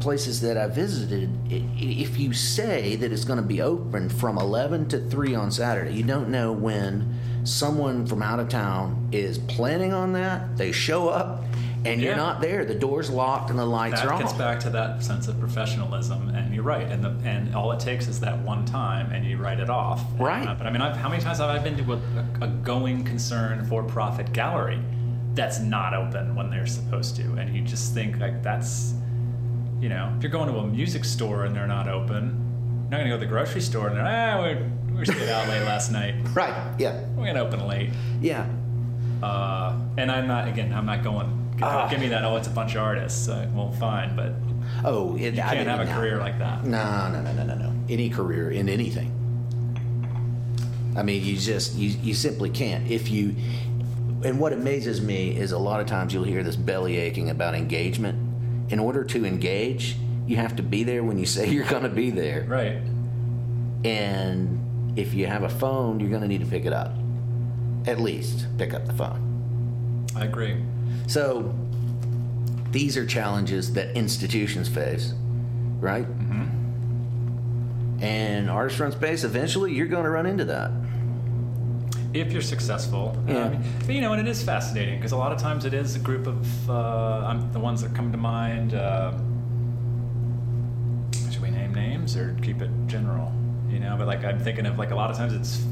places 0.00 0.40
that 0.42 0.56
I 0.56 0.66
visited. 0.66 1.30
If 1.50 2.18
you 2.18 2.32
say 2.32 2.96
that 2.96 3.12
it's 3.12 3.24
going 3.24 3.40
to 3.40 3.46
be 3.46 3.62
open 3.62 4.08
from 4.08 4.38
11 4.38 4.88
to 4.90 5.00
3 5.00 5.34
on 5.34 5.50
Saturday, 5.50 5.94
you 5.94 6.02
don't 6.02 6.28
know 6.28 6.52
when 6.52 7.14
someone 7.44 8.06
from 8.06 8.22
out 8.22 8.40
of 8.40 8.48
town 8.48 9.08
is 9.12 9.38
planning 9.38 9.92
on 9.92 10.12
that. 10.12 10.56
They 10.56 10.72
show 10.72 11.08
up 11.08 11.44
and 11.86 12.02
you're 12.02 12.16
not 12.16 12.40
there. 12.40 12.64
The 12.64 12.74
door's 12.74 13.10
locked 13.10 13.50
and 13.50 13.58
the 13.58 13.64
lights 13.64 14.00
That 14.00 14.08
are 14.08 14.12
off. 14.12 14.20
That 14.20 14.26
gets 14.26 14.38
back 14.38 14.60
to 14.60 14.70
that 14.70 15.02
sense 15.02 15.28
of 15.28 15.38
professionalism, 15.38 16.30
and 16.30 16.54
you're 16.54 16.64
right. 16.64 16.86
And 16.86 17.02
the, 17.02 17.10
and 17.28 17.54
all 17.54 17.72
it 17.72 17.80
takes 17.80 18.08
is 18.08 18.20
that 18.20 18.38
one 18.42 18.64
time, 18.64 19.12
and 19.12 19.24
you 19.24 19.36
write 19.36 19.60
it 19.60 19.70
off. 19.70 20.02
Right. 20.18 20.46
Uh, 20.46 20.54
but 20.54 20.66
I 20.66 20.70
mean, 20.70 20.82
I've, 20.82 20.96
how 20.96 21.08
many 21.08 21.22
times 21.22 21.38
have 21.38 21.50
I 21.50 21.58
been 21.58 21.76
to 21.84 21.92
a, 21.94 22.00
a 22.42 22.48
going 22.48 23.04
concern 23.04 23.64
for-profit 23.66 24.32
gallery 24.32 24.80
that's 25.34 25.60
not 25.60 25.92
open 25.92 26.34
when 26.34 26.50
they're 26.50 26.66
supposed 26.66 27.16
to, 27.16 27.22
and 27.34 27.54
you 27.54 27.62
just 27.62 27.92
think 27.92 28.18
like 28.18 28.42
that's, 28.42 28.94
you 29.80 29.88
know, 29.88 30.12
if 30.16 30.22
you're 30.22 30.32
going 30.32 30.48
to 30.50 30.58
a 30.58 30.66
music 30.66 31.04
store 31.04 31.44
and 31.44 31.54
they're 31.54 31.66
not 31.66 31.88
open, 31.88 32.42
you're 32.82 32.90
not 32.90 32.98
going 32.98 33.04
to 33.04 33.10
go 33.10 33.16
to 33.16 33.20
the 33.20 33.26
grocery 33.26 33.60
store 33.60 33.88
and 33.88 33.96
they're 33.96 34.06
ah 34.06 34.42
we 34.42 34.96
we 34.96 35.04
stayed 35.04 35.28
out 35.28 35.46
late 35.48 35.64
last 35.64 35.92
night. 35.92 36.14
Right. 36.32 36.54
Yeah. 36.78 36.98
We're 37.16 37.24
going 37.24 37.34
to 37.34 37.42
open 37.42 37.66
late. 37.66 37.90
Yeah. 38.22 38.46
Uh, 39.22 39.78
and 39.98 40.10
I'm 40.10 40.26
not 40.26 40.48
again. 40.48 40.72
I'm 40.72 40.86
not 40.86 41.02
going. 41.04 41.45
Give, 41.56 41.64
Ah. 41.66 41.88
give 41.88 42.00
me 42.00 42.08
that. 42.08 42.24
Oh, 42.24 42.36
it's 42.36 42.48
a 42.48 42.50
bunch 42.50 42.74
of 42.74 42.82
artists. 42.82 43.28
Uh, 43.28 43.46
well, 43.54 43.70
fine, 43.72 44.14
but 44.16 44.32
Oh, 44.84 45.14
it, 45.16 45.34
you 45.34 45.40
can't 45.40 45.50
didn't 45.58 45.68
have 45.68 45.80
a 45.80 45.84
know. 45.84 45.94
career 45.98 46.18
like 46.18 46.38
that. 46.38 46.64
No, 46.64 47.08
no, 47.10 47.22
no, 47.22 47.32
no, 47.32 47.44
no, 47.44 47.54
no. 47.54 47.72
Any 47.88 48.10
career 48.10 48.50
in 48.50 48.68
anything. 48.68 49.12
I 50.96 51.02
mean, 51.02 51.22
you 51.24 51.36
just 51.36 51.74
you, 51.74 51.90
you 52.02 52.14
simply 52.14 52.50
can't. 52.50 52.90
If 52.90 53.10
you 53.10 53.34
and 54.24 54.40
what 54.40 54.52
amazes 54.52 55.00
me 55.00 55.36
is 55.36 55.52
a 55.52 55.58
lot 55.58 55.80
of 55.80 55.86
times 55.86 56.12
you'll 56.12 56.24
hear 56.24 56.42
this 56.42 56.56
belly 56.56 56.96
aching 56.98 57.30
about 57.30 57.54
engagement. 57.54 58.18
In 58.72 58.78
order 58.80 59.04
to 59.04 59.24
engage, 59.24 59.96
you 60.26 60.36
have 60.36 60.56
to 60.56 60.62
be 60.62 60.82
there 60.84 61.04
when 61.04 61.18
you 61.18 61.26
say 61.36 61.48
you're 61.48 61.66
going 61.68 61.84
to 61.84 61.88
be 61.88 62.10
there. 62.10 62.44
Right. 62.48 62.78
And 63.84 64.98
if 64.98 65.14
you 65.14 65.26
have 65.26 65.42
a 65.44 65.48
phone, 65.48 66.00
you're 66.00 66.08
going 66.10 66.22
to 66.22 66.28
need 66.28 66.40
to 66.40 66.46
pick 66.46 66.64
it 66.64 66.72
up. 66.72 66.92
At 67.86 68.00
least 68.00 68.46
pick 68.58 68.74
up 68.74 68.86
the 68.86 68.92
phone. 68.92 70.06
I 70.16 70.24
agree. 70.24 70.56
So 71.06 71.54
these 72.72 72.96
are 72.96 73.06
challenges 73.06 73.72
that 73.74 73.96
institutions 73.96 74.68
face, 74.68 75.14
right? 75.80 76.06
And 78.00 78.50
artist 78.50 78.78
run 78.78 78.92
space, 78.92 79.24
eventually 79.24 79.72
you're 79.72 79.86
going 79.86 80.04
to 80.04 80.10
run 80.10 80.26
into 80.26 80.44
that. 80.46 80.70
if 82.12 82.32
you're 82.32 82.42
successful. 82.42 83.16
Yeah. 83.26 83.44
Um, 83.44 83.62
but, 83.80 83.94
you 83.94 84.00
know, 84.00 84.12
and 84.12 84.26
it 84.26 84.30
is 84.30 84.42
fascinating 84.42 84.98
because 84.98 85.12
a 85.12 85.16
lot 85.16 85.32
of 85.32 85.38
times 85.38 85.64
it 85.64 85.74
is 85.74 85.96
a 85.96 85.98
group 85.98 86.26
of 86.26 86.70
uh, 86.70 87.26
I'm 87.26 87.52
the 87.52 87.60
ones 87.60 87.80
that 87.82 87.94
come 87.94 88.10
to 88.12 88.18
mind. 88.18 88.74
Uh, 88.74 89.12
should 91.30 91.42
we 91.42 91.50
name 91.50 91.74
names 91.74 92.16
or 92.16 92.34
keep 92.42 92.60
it 92.62 92.70
general? 92.86 93.32
You 93.68 93.80
know, 93.80 93.96
but 93.98 94.06
like 94.06 94.24
I'm 94.24 94.38
thinking 94.38 94.66
of 94.66 94.78
like 94.78 94.90
a 94.90 94.94
lot 94.94 95.10
of 95.10 95.16
times 95.16 95.32
it's 95.32 95.62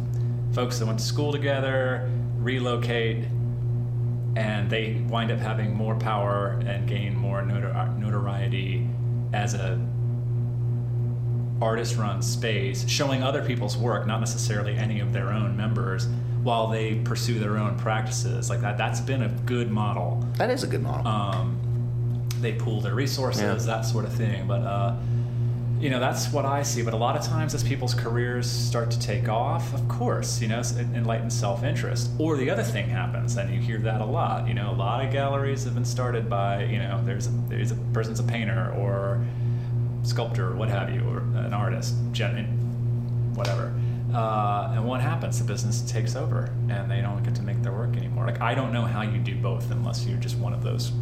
folks 0.55 0.79
that 0.79 0.87
went 0.87 0.99
to 0.99 1.05
school 1.05 1.33
together, 1.33 2.11
relocate, 2.39 3.25
and 4.37 4.69
they 4.69 5.03
wind 5.09 5.31
up 5.31 5.39
having 5.39 5.75
more 5.75 5.95
power 5.95 6.61
and 6.67 6.89
gain 6.89 7.15
more 7.17 7.43
notor- 7.43 7.97
notoriety 7.99 8.87
as 9.33 9.55
a 9.55 9.79
artist 11.61 11.97
run 11.97 12.21
space 12.21 12.87
showing 12.89 13.23
other 13.23 13.43
people's 13.45 13.77
work 13.77 14.07
not 14.07 14.19
necessarily 14.21 14.75
any 14.75 15.01
of 15.01 15.13
their 15.13 15.31
own 15.31 15.57
members 15.57 16.09
while 16.43 16.67
they 16.69 16.97
pursue 16.97 17.39
their 17.39 17.57
own 17.57 17.77
practices 17.79 18.51
like 18.51 18.61
that 18.61 18.77
that's 18.77 19.01
been 19.01 19.23
a 19.23 19.29
good 19.47 19.71
model 19.71 20.27
That 20.37 20.51
is 20.51 20.63
a 20.63 20.67
good 20.67 20.83
model. 20.83 21.07
um, 21.07 22.29
they 22.41 22.53
pool 22.53 22.81
their 22.81 22.95
resources 22.95 23.43
Yeah. 23.43 23.55
that 23.77 23.83
sort 23.83 24.05
of 24.05 24.13
thing 24.13 24.47
but 24.47 24.63
uh, 24.63 24.97
you 25.85 25.91
know 25.91 26.01
that's 26.01 26.33
what 26.33 26.47
i 26.47 26.63
see. 26.63 26.81
But 26.81 26.95
a 26.95 26.97
lot 26.97 27.15
of 27.15 27.23
times 27.23 27.55
as 27.55 27.63
people's 27.63 27.93
careers 27.93 28.51
start 28.51 28.91
to 28.91 28.99
take 28.99 29.29
off 29.29 29.75
of 29.75 29.87
course 29.87 30.41
you 30.41 30.49
know 30.49 30.63
enlightened 30.95 31.33
self-interest. 31.33 32.11
Or 32.19 32.39
the 32.39 32.49
other 32.49 32.63
thing 32.63 32.89
happens 32.89 33.37
and 33.37 33.53
you 33.55 33.61
hear 33.61 33.77
that 33.81 34.01
a 34.01 34.05
lot. 34.05 34.49
You 34.49 34.55
know 34.55 34.71
a 34.71 34.73
lot 34.73 35.05
of 35.05 35.13
galleries 35.13 35.65
have 35.65 35.75
been 35.75 35.85
started 35.85 36.31
by 36.31 36.65
you 36.65 36.79
know 36.79 37.03
there's 37.05 37.27
a, 37.27 37.31
there's 37.49 37.71
a 37.71 37.75
person's 37.93 38.19
a 38.19 38.23
painter 38.23 38.73
or 38.79 39.23
sculptor 40.05 40.53
or 40.53 40.57
what 40.57 40.71
have 40.71 40.89
you 40.89 41.03
or 41.03 41.19
an 41.19 41.53
artist 41.53 41.95
gen- 42.13 42.47
whatever. 43.35 43.75
Uh, 44.15 44.73
and 44.75 44.87
what 44.87 45.03
happens? 45.03 45.39
The 45.39 45.45
business 45.45 45.83
takes 45.83 46.17
over 46.17 46.51
and 46.71 46.91
they 46.91 47.03
don't 47.03 47.23
get 47.23 47.35
to 47.35 47.43
make 47.43 47.63
their 47.63 47.73
work 47.73 47.95
anymore. 47.95 48.25
Like 48.25 48.41
i 48.41 48.55
don't 48.55 48.73
know 48.73 48.87
how 48.87 49.03
you 49.03 49.19
do 49.19 49.37
both 49.37 49.71
unless 49.71 50.07
you're 50.07 50.17
just 50.17 50.39
one 50.39 50.55
of 50.55 50.63
those 50.63 50.93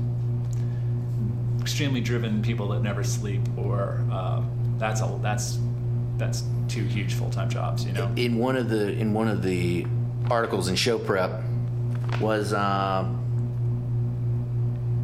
extremely 1.61 2.01
driven 2.01 2.43
people 2.43 2.67
that 2.71 2.83
never 2.83 3.05
sleep 3.05 3.43
or 3.57 4.05
um, 4.11 4.51
that's 4.79 5.00
a 5.00 5.19
that's 5.23 5.59
that's 6.17 6.45
two 6.69 6.85
huge 6.85 7.14
full-time 7.14 7.49
jobs 7.49 7.85
you 7.85 7.93
know 7.93 8.11
in 8.17 8.38
one 8.38 8.57
of 8.57 8.69
the 8.69 8.93
in 8.93 9.12
one 9.12 9.29
of 9.29 9.43
the 9.43 9.87
articles 10.31 10.69
in 10.69 10.76
show 10.76 10.99
prep 10.99 11.43
was 12.21 12.52
uh, 12.52 13.09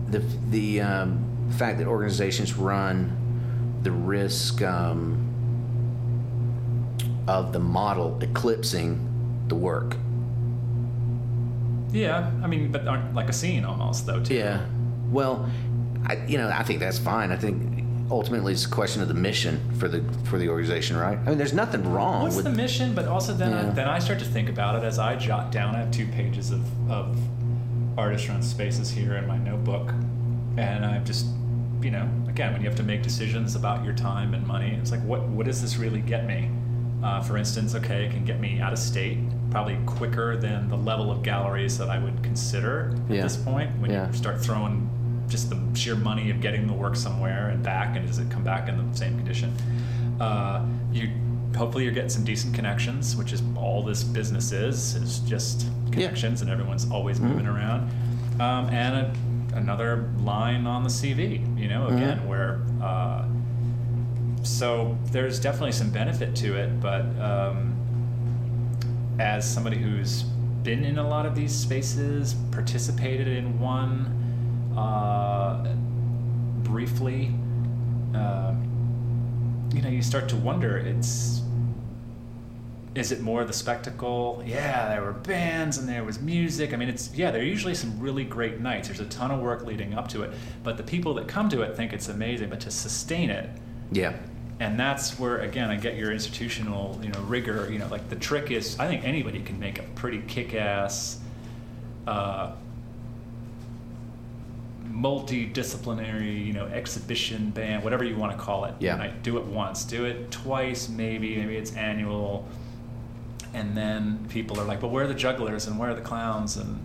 the 0.08 0.18
the 0.50 0.80
um, 0.80 1.24
fact 1.56 1.78
that 1.78 1.86
organizations 1.86 2.54
run 2.54 3.14
the 3.82 3.90
risk 3.90 4.62
um, 4.62 5.24
of 7.26 7.52
the 7.52 7.58
model 7.58 8.18
eclipsing 8.22 9.04
the 9.48 9.54
work. 9.54 9.96
yeah 11.90 12.30
i 12.42 12.46
mean 12.46 12.70
but 12.70 12.86
aren't 12.86 13.14
like 13.14 13.28
a 13.28 13.32
scene 13.32 13.64
almost 13.64 14.06
though 14.06 14.22
too 14.22 14.34
Yeah. 14.34 14.64
Well, 15.10 15.48
I, 16.04 16.16
you 16.26 16.36
know, 16.36 16.50
I 16.50 16.62
think 16.62 16.80
that's 16.80 16.98
fine. 16.98 17.32
I 17.32 17.36
think 17.36 17.67
ultimately 18.10 18.52
it's 18.52 18.64
a 18.64 18.68
question 18.70 19.02
of 19.02 19.08
the 19.08 19.14
mission 19.14 19.60
for 19.78 19.88
the 19.88 20.02
for 20.24 20.38
the 20.38 20.48
organization, 20.48 20.96
right? 20.96 21.18
I 21.18 21.28
mean, 21.30 21.38
there's 21.38 21.52
nothing 21.52 21.90
wrong 21.92 22.22
What's 22.22 22.36
with 22.36 22.44
the 22.44 22.50
mission? 22.50 22.94
But 22.94 23.06
also 23.06 23.32
then, 23.34 23.52
I, 23.52 23.70
then 23.70 23.88
I 23.88 23.98
start 23.98 24.18
to 24.20 24.24
think 24.24 24.48
about 24.48 24.76
it 24.76 24.84
as 24.86 24.98
I 24.98 25.16
jot 25.16 25.50
down. 25.52 25.74
I 25.74 25.80
have 25.80 25.90
two 25.90 26.06
pages 26.08 26.50
of, 26.50 26.90
of 26.90 27.18
artist-run 27.98 28.42
spaces 28.42 28.90
here 28.90 29.16
in 29.16 29.26
my 29.26 29.38
notebook, 29.38 29.90
and 30.56 30.84
I'm 30.84 31.04
just, 31.04 31.26
you 31.82 31.90
know, 31.90 32.08
again, 32.28 32.52
when 32.52 32.62
you 32.62 32.68
have 32.68 32.76
to 32.78 32.82
make 32.84 33.02
decisions 33.02 33.54
about 33.54 33.84
your 33.84 33.94
time 33.94 34.34
and 34.34 34.46
money, 34.46 34.76
it's 34.80 34.90
like, 34.90 35.02
what 35.02 35.22
what 35.28 35.46
does 35.46 35.60
this 35.60 35.76
really 35.76 36.00
get 36.00 36.26
me? 36.26 36.50
Uh, 37.02 37.20
for 37.22 37.36
instance, 37.36 37.74
okay, 37.76 38.06
it 38.06 38.10
can 38.10 38.24
get 38.24 38.40
me 38.40 38.60
out 38.60 38.72
of 38.72 38.78
state 38.78 39.18
probably 39.50 39.78
quicker 39.86 40.36
than 40.36 40.68
the 40.68 40.76
level 40.76 41.10
of 41.10 41.22
galleries 41.22 41.78
that 41.78 41.88
I 41.88 41.98
would 41.98 42.22
consider 42.24 42.92
at 43.08 43.14
Yeah. 43.16 43.22
this 43.22 43.36
point. 43.36 43.70
When 43.78 43.90
Yeah. 43.90 44.08
you 44.08 44.12
start 44.14 44.40
throwing 44.42 44.90
just 45.28 45.50
the 45.50 45.58
sheer 45.74 45.94
money 45.96 46.30
of 46.30 46.40
getting 46.40 46.66
the 46.66 46.72
work 46.72 46.96
somewhere 46.96 47.48
and 47.48 47.62
back, 47.62 47.96
and 47.96 48.06
does 48.06 48.18
it 48.18 48.30
come 48.30 48.42
back 48.44 48.68
in 48.68 48.76
the 48.76 48.96
same 48.96 49.16
condition? 49.16 49.54
Uh, 50.20 50.66
you 50.92 51.10
hopefully 51.56 51.84
you're 51.84 51.92
getting 51.92 52.10
some 52.10 52.24
decent 52.24 52.54
connections, 52.54 53.16
which 53.16 53.32
is 53.32 53.42
all 53.56 53.82
this 53.82 54.04
business 54.04 54.52
is 54.52 54.94
is 54.94 55.20
just 55.20 55.68
connections, 55.90 56.42
and 56.42 56.50
everyone's 56.50 56.90
always 56.90 57.20
moving 57.20 57.46
around. 57.46 57.90
Um, 58.40 58.68
and 58.70 58.96
a, 58.96 59.56
another 59.56 60.10
line 60.20 60.66
on 60.66 60.82
the 60.82 60.90
CV, 60.90 61.58
you 61.58 61.68
know, 61.68 61.86
again 61.88 62.26
where. 62.26 62.60
Uh, 62.82 63.26
so 64.44 64.96
there's 65.10 65.40
definitely 65.40 65.72
some 65.72 65.90
benefit 65.90 66.34
to 66.36 66.56
it, 66.56 66.80
but 66.80 67.02
um, 67.20 67.74
as 69.18 69.48
somebody 69.52 69.76
who's 69.76 70.22
been 70.62 70.84
in 70.84 70.98
a 70.98 71.06
lot 71.06 71.26
of 71.26 71.34
these 71.34 71.52
spaces, 71.52 72.34
participated 72.52 73.26
in 73.26 73.58
one 73.58 74.27
uh, 74.78 75.74
briefly, 76.62 77.32
uh, 78.14 78.54
you 79.74 79.82
know, 79.82 79.88
you 79.88 80.02
start 80.02 80.28
to 80.28 80.36
wonder. 80.36 80.76
It's 80.78 81.42
is 82.94 83.12
it 83.12 83.20
more 83.20 83.44
the 83.44 83.52
spectacle? 83.52 84.42
Yeah, 84.44 84.88
there 84.88 85.02
were 85.02 85.12
bands 85.12 85.78
and 85.78 85.88
there 85.88 86.04
was 86.04 86.20
music. 86.20 86.72
I 86.72 86.76
mean, 86.76 86.88
it's 86.88 87.14
yeah, 87.14 87.30
there 87.30 87.42
are 87.42 87.44
usually 87.44 87.74
some 87.74 87.98
really 88.00 88.24
great 88.24 88.60
nights. 88.60 88.88
There's 88.88 89.00
a 89.00 89.06
ton 89.06 89.30
of 89.30 89.40
work 89.40 89.64
leading 89.64 89.94
up 89.94 90.08
to 90.08 90.22
it, 90.22 90.32
but 90.62 90.76
the 90.76 90.82
people 90.82 91.14
that 91.14 91.28
come 91.28 91.48
to 91.50 91.62
it 91.62 91.76
think 91.76 91.92
it's 91.92 92.08
amazing. 92.08 92.48
But 92.48 92.60
to 92.60 92.70
sustain 92.70 93.30
it, 93.30 93.50
yeah. 93.92 94.14
and 94.60 94.78
that's 94.78 95.18
where 95.18 95.38
again 95.40 95.70
I 95.70 95.76
get 95.76 95.96
your 95.96 96.12
institutional 96.12 96.98
you 97.02 97.10
know 97.10 97.20
rigor. 97.20 97.68
You 97.70 97.78
know, 97.78 97.88
like 97.88 98.08
the 98.08 98.16
trick 98.16 98.50
is 98.50 98.78
I 98.78 98.86
think 98.88 99.04
anybody 99.04 99.40
can 99.40 99.58
make 99.58 99.78
a 99.78 99.84
pretty 99.94 100.22
kick-ass. 100.26 101.20
Uh, 102.06 102.52
multidisciplinary, 104.92 106.44
you 106.46 106.52
know, 106.52 106.66
exhibition 106.66 107.50
band, 107.50 107.82
whatever 107.84 108.04
you 108.04 108.16
want 108.16 108.32
to 108.32 108.38
call 108.38 108.64
it. 108.64 108.74
Yeah. 108.80 108.96
Like, 108.96 109.22
do 109.22 109.36
it 109.38 109.44
once, 109.44 109.84
do 109.84 110.04
it 110.04 110.30
twice, 110.30 110.88
maybe, 110.88 111.36
maybe 111.36 111.56
it's 111.56 111.74
annual, 111.74 112.46
and 113.54 113.76
then 113.76 114.26
people 114.28 114.60
are 114.60 114.64
like, 114.64 114.80
"But 114.80 114.88
where 114.88 115.04
are 115.04 115.08
the 115.08 115.14
jugglers 115.14 115.66
and 115.66 115.78
where 115.78 115.90
are 115.90 115.94
the 115.94 116.00
clowns?" 116.00 116.56
and 116.56 116.80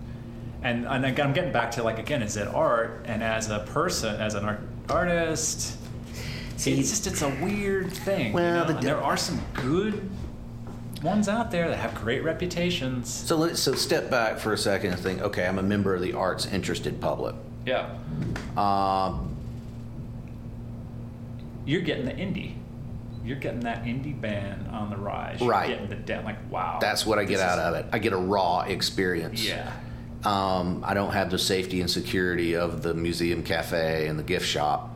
and 0.64 0.86
and 0.88 1.06
I'm 1.06 1.34
getting 1.34 1.52
back 1.52 1.72
to 1.72 1.84
like 1.84 2.00
again, 2.00 2.22
is 2.22 2.38
it 2.38 2.48
art? 2.48 3.02
And 3.06 3.22
as 3.24 3.50
a 3.50 3.60
person, 3.60 4.20
as 4.22 4.34
an 4.36 4.46
art, 4.46 4.62
artist, 4.90 5.78
See- 6.58 6.80
it's 6.80 6.90
just 6.90 7.08
it's 7.08 7.22
a 7.22 7.30
weird 7.44 7.92
thing. 7.92 8.28
you 8.28 8.34
Well, 8.34 8.62
know? 8.62 8.68
the 8.72 8.78
and 8.78 8.84
there 8.88 9.02
are 9.02 9.18
some 9.18 9.42
good 9.54 10.10
ones 11.02 11.28
out 11.28 11.52
there 11.52 11.68
that 11.68 11.78
have 11.80 11.94
great 11.96 12.24
reputations. 12.24 13.10
So 13.10 13.36
let's 13.36 13.60
so 13.60 13.74
step 13.74 14.10
back 14.10 14.38
for 14.40 14.54
a 14.54 14.58
second 14.58 14.94
and 14.94 15.02
think. 15.02 15.22
Okay, 15.22 15.46
I'm 15.46 15.60
a 15.60 15.64
member 15.64 15.94
of 15.94 16.02
the 16.02 16.14
arts 16.14 16.46
interested 16.46 17.02
public. 17.02 17.36
Yeah, 17.66 17.90
Um, 18.58 19.36
you're 21.66 21.82
getting 21.82 22.06
the 22.06 22.12
indie. 22.12 22.56
You're 23.24 23.38
getting 23.38 23.62
that 23.62 23.86
indie 23.86 24.20
band 24.20 24.68
on 24.70 24.90
the 24.90 24.98
rise. 24.98 25.40
You're 25.40 25.50
Right. 25.50 25.70
Getting 25.70 25.88
the 25.88 25.96
de- 25.96 26.22
like 26.24 26.38
wow. 26.52 26.78
that's 26.82 27.06
what 27.06 27.20
I 27.20 27.24
get 27.24 27.36
this 27.38 27.42
out 27.42 27.58
is- 27.60 27.64
of 27.66 27.74
it. 27.76 27.86
I 27.94 28.00
get 28.00 28.12
a 28.14 28.18
raw 28.18 28.62
experience. 28.62 29.46
Yeah. 29.48 29.72
Um, 30.26 30.84
I 30.86 30.94
don't 30.94 31.12
have 31.14 31.30
the 31.32 31.38
safety 31.40 31.80
and 31.82 31.90
security 31.90 32.56
of 32.56 32.82
the 32.82 32.94
museum 32.94 33.44
cafe 33.44 34.08
and 34.08 34.18
the 34.20 34.24
gift 34.24 34.46
shop. 34.46 34.94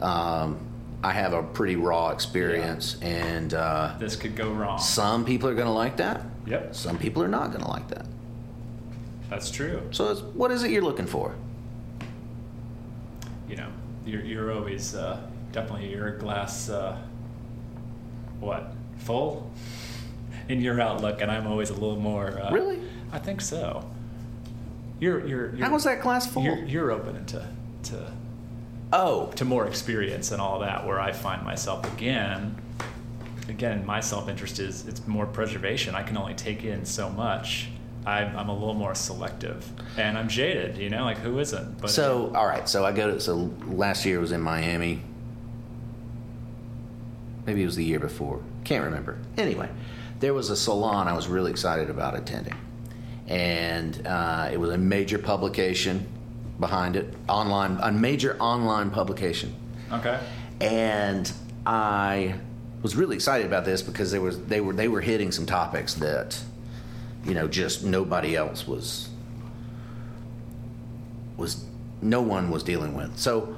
Um, 0.00 0.58
I 1.02 1.12
have 1.12 1.32
a 1.32 1.42
pretty 1.42 1.76
raw 1.76 2.10
experience, 2.10 2.96
and 3.02 3.52
uh, 3.52 3.94
This 3.98 4.16
could 4.16 4.34
go 4.36 4.50
wrong. 4.50 4.78
some 4.78 5.24
people 5.24 5.48
are 5.48 5.54
going 5.54 5.66
to 5.66 5.72
like 5.72 5.96
that. 5.98 6.22
Yep. 6.46 6.74
Some 6.74 6.98
people 6.98 7.22
are 7.22 7.28
not 7.28 7.50
going 7.50 7.62
to 7.62 7.68
like 7.70 7.88
that. 7.88 8.06
That's 9.28 9.50
true. 9.50 9.82
So, 9.90 10.10
it's, 10.10 10.20
what 10.22 10.50
is 10.50 10.62
it 10.62 10.70
you're 10.70 10.82
looking 10.82 11.06
for? 11.06 11.34
You 13.48 13.56
know, 13.56 13.68
you're, 14.04 14.22
you're 14.22 14.52
always 14.52 14.94
uh, 14.94 15.20
definitely 15.52 15.90
your 15.90 16.16
glass, 16.18 16.68
uh, 16.68 16.96
what, 18.40 18.72
full 18.98 19.50
in 20.48 20.60
your 20.60 20.80
outlook, 20.80 21.20
and 21.20 21.30
I'm 21.30 21.46
always 21.46 21.70
a 21.70 21.74
little 21.74 21.96
more. 21.98 22.38
Uh, 22.40 22.50
Really? 22.52 22.80
I 23.12 23.18
think 23.18 23.40
so. 23.40 23.88
You're 25.00 25.26
you're, 25.26 25.54
you're 25.54 25.66
How 25.66 25.72
was 25.72 25.84
that 25.84 26.00
class 26.00 26.26
full? 26.26 26.42
You're, 26.42 26.64
you're 26.64 26.90
open 26.92 27.24
to 27.26 27.48
to 27.84 28.12
oh, 28.92 29.32
to 29.36 29.44
more 29.44 29.66
experience 29.66 30.32
and 30.32 30.40
all 30.40 30.60
that. 30.60 30.86
Where 30.86 31.00
I 31.00 31.12
find 31.12 31.42
myself 31.42 31.90
again, 31.94 32.56
again, 33.48 33.84
my 33.84 34.00
self 34.00 34.28
interest 34.28 34.58
is 34.58 34.86
it's 34.86 35.06
more 35.06 35.26
preservation. 35.26 35.94
I 35.94 36.02
can 36.02 36.16
only 36.16 36.34
take 36.34 36.64
in 36.64 36.84
so 36.84 37.08
much. 37.10 37.68
I'm, 38.06 38.36
I'm 38.36 38.48
a 38.48 38.52
little 38.52 38.74
more 38.74 38.94
selective, 38.94 39.66
and 39.96 40.18
I'm 40.18 40.28
jaded. 40.28 40.76
You 40.76 40.90
know, 40.90 41.04
like 41.04 41.18
who 41.18 41.38
isn't? 41.38 41.80
But 41.80 41.90
so 41.90 42.32
all 42.34 42.46
right. 42.46 42.68
So 42.68 42.84
I 42.84 42.92
go 42.92 43.12
to 43.12 43.20
so 43.20 43.50
last 43.66 44.04
year 44.04 44.20
was 44.20 44.32
in 44.32 44.40
Miami. 44.40 45.02
Maybe 47.46 47.62
it 47.62 47.66
was 47.66 47.76
the 47.76 47.84
year 47.84 48.00
before. 48.00 48.40
Can't 48.64 48.84
remember. 48.84 49.18
Anyway, 49.36 49.68
there 50.20 50.32
was 50.34 50.50
a 50.50 50.56
salon 50.56 51.08
I 51.08 51.12
was 51.14 51.28
really 51.28 51.50
excited 51.50 51.90
about 51.90 52.16
attending, 52.16 52.54
and 53.26 54.06
uh, 54.06 54.48
it 54.52 54.58
was 54.58 54.70
a 54.70 54.78
major 54.78 55.18
publication 55.18 56.06
behind 56.60 56.96
it, 56.96 57.12
online, 57.28 57.78
a 57.82 57.90
major 57.90 58.36
online 58.38 58.90
publication. 58.90 59.54
okay, 59.92 60.20
and 60.60 61.30
I 61.66 62.34
was 62.82 62.96
really 62.96 63.16
excited 63.16 63.46
about 63.46 63.64
this 63.64 63.82
because 63.82 64.10
they 64.12 64.18
was 64.18 64.42
they 64.44 64.60
were 64.60 64.72
they 64.74 64.88
were 64.88 65.00
hitting 65.00 65.32
some 65.32 65.46
topics 65.46 65.94
that 65.94 66.38
you 67.24 67.34
know, 67.34 67.48
just 67.48 67.84
nobody 67.84 68.36
else 68.36 68.66
was 68.66 69.08
was 71.36 71.64
no 72.00 72.20
one 72.20 72.50
was 72.50 72.62
dealing 72.62 72.94
with. 72.94 73.18
So 73.18 73.56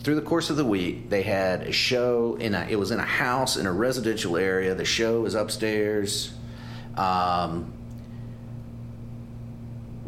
through 0.00 0.16
the 0.16 0.22
course 0.22 0.50
of 0.50 0.56
the 0.56 0.64
week, 0.64 1.10
they 1.10 1.22
had 1.22 1.62
a 1.62 1.72
show 1.72 2.36
in 2.36 2.54
a 2.54 2.66
it 2.68 2.76
was 2.76 2.90
in 2.90 2.98
a 2.98 3.04
house 3.04 3.56
in 3.56 3.66
a 3.66 3.72
residential 3.72 4.36
area. 4.36 4.74
The 4.74 4.84
show 4.84 5.22
was 5.22 5.34
upstairs. 5.34 6.32
Um, 6.96 7.72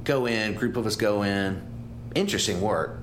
go 0.04 0.26
in, 0.26 0.54
group 0.54 0.76
of 0.76 0.87
us 0.87 0.97
go 0.97 1.23
in. 1.23 1.62
Interesting 2.14 2.61
work. 2.61 2.97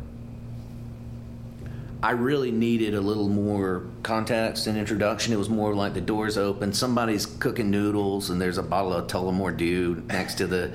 I 2.05 2.12
really 2.12 2.51
needed 2.51 2.93
a 2.93 3.01
little 3.01 3.27
more 3.27 3.88
context 4.03 4.67
and 4.67 4.77
introduction. 4.77 5.33
It 5.33 5.38
was 5.38 5.50
more 5.50 5.74
like 5.74 5.95
the 5.95 6.01
doors 6.01 6.38
open, 6.38 6.71
somebody's 6.71 7.25
cooking 7.25 7.71
noodles, 7.71 8.29
and 8.29 8.39
there's 8.39 8.59
a 8.59 8.63
bottle 8.63 8.93
of 8.93 9.07
Tullamore 9.07 9.57
Dew 9.57 10.03
next 10.05 10.35
to 10.35 10.45
the 10.45 10.71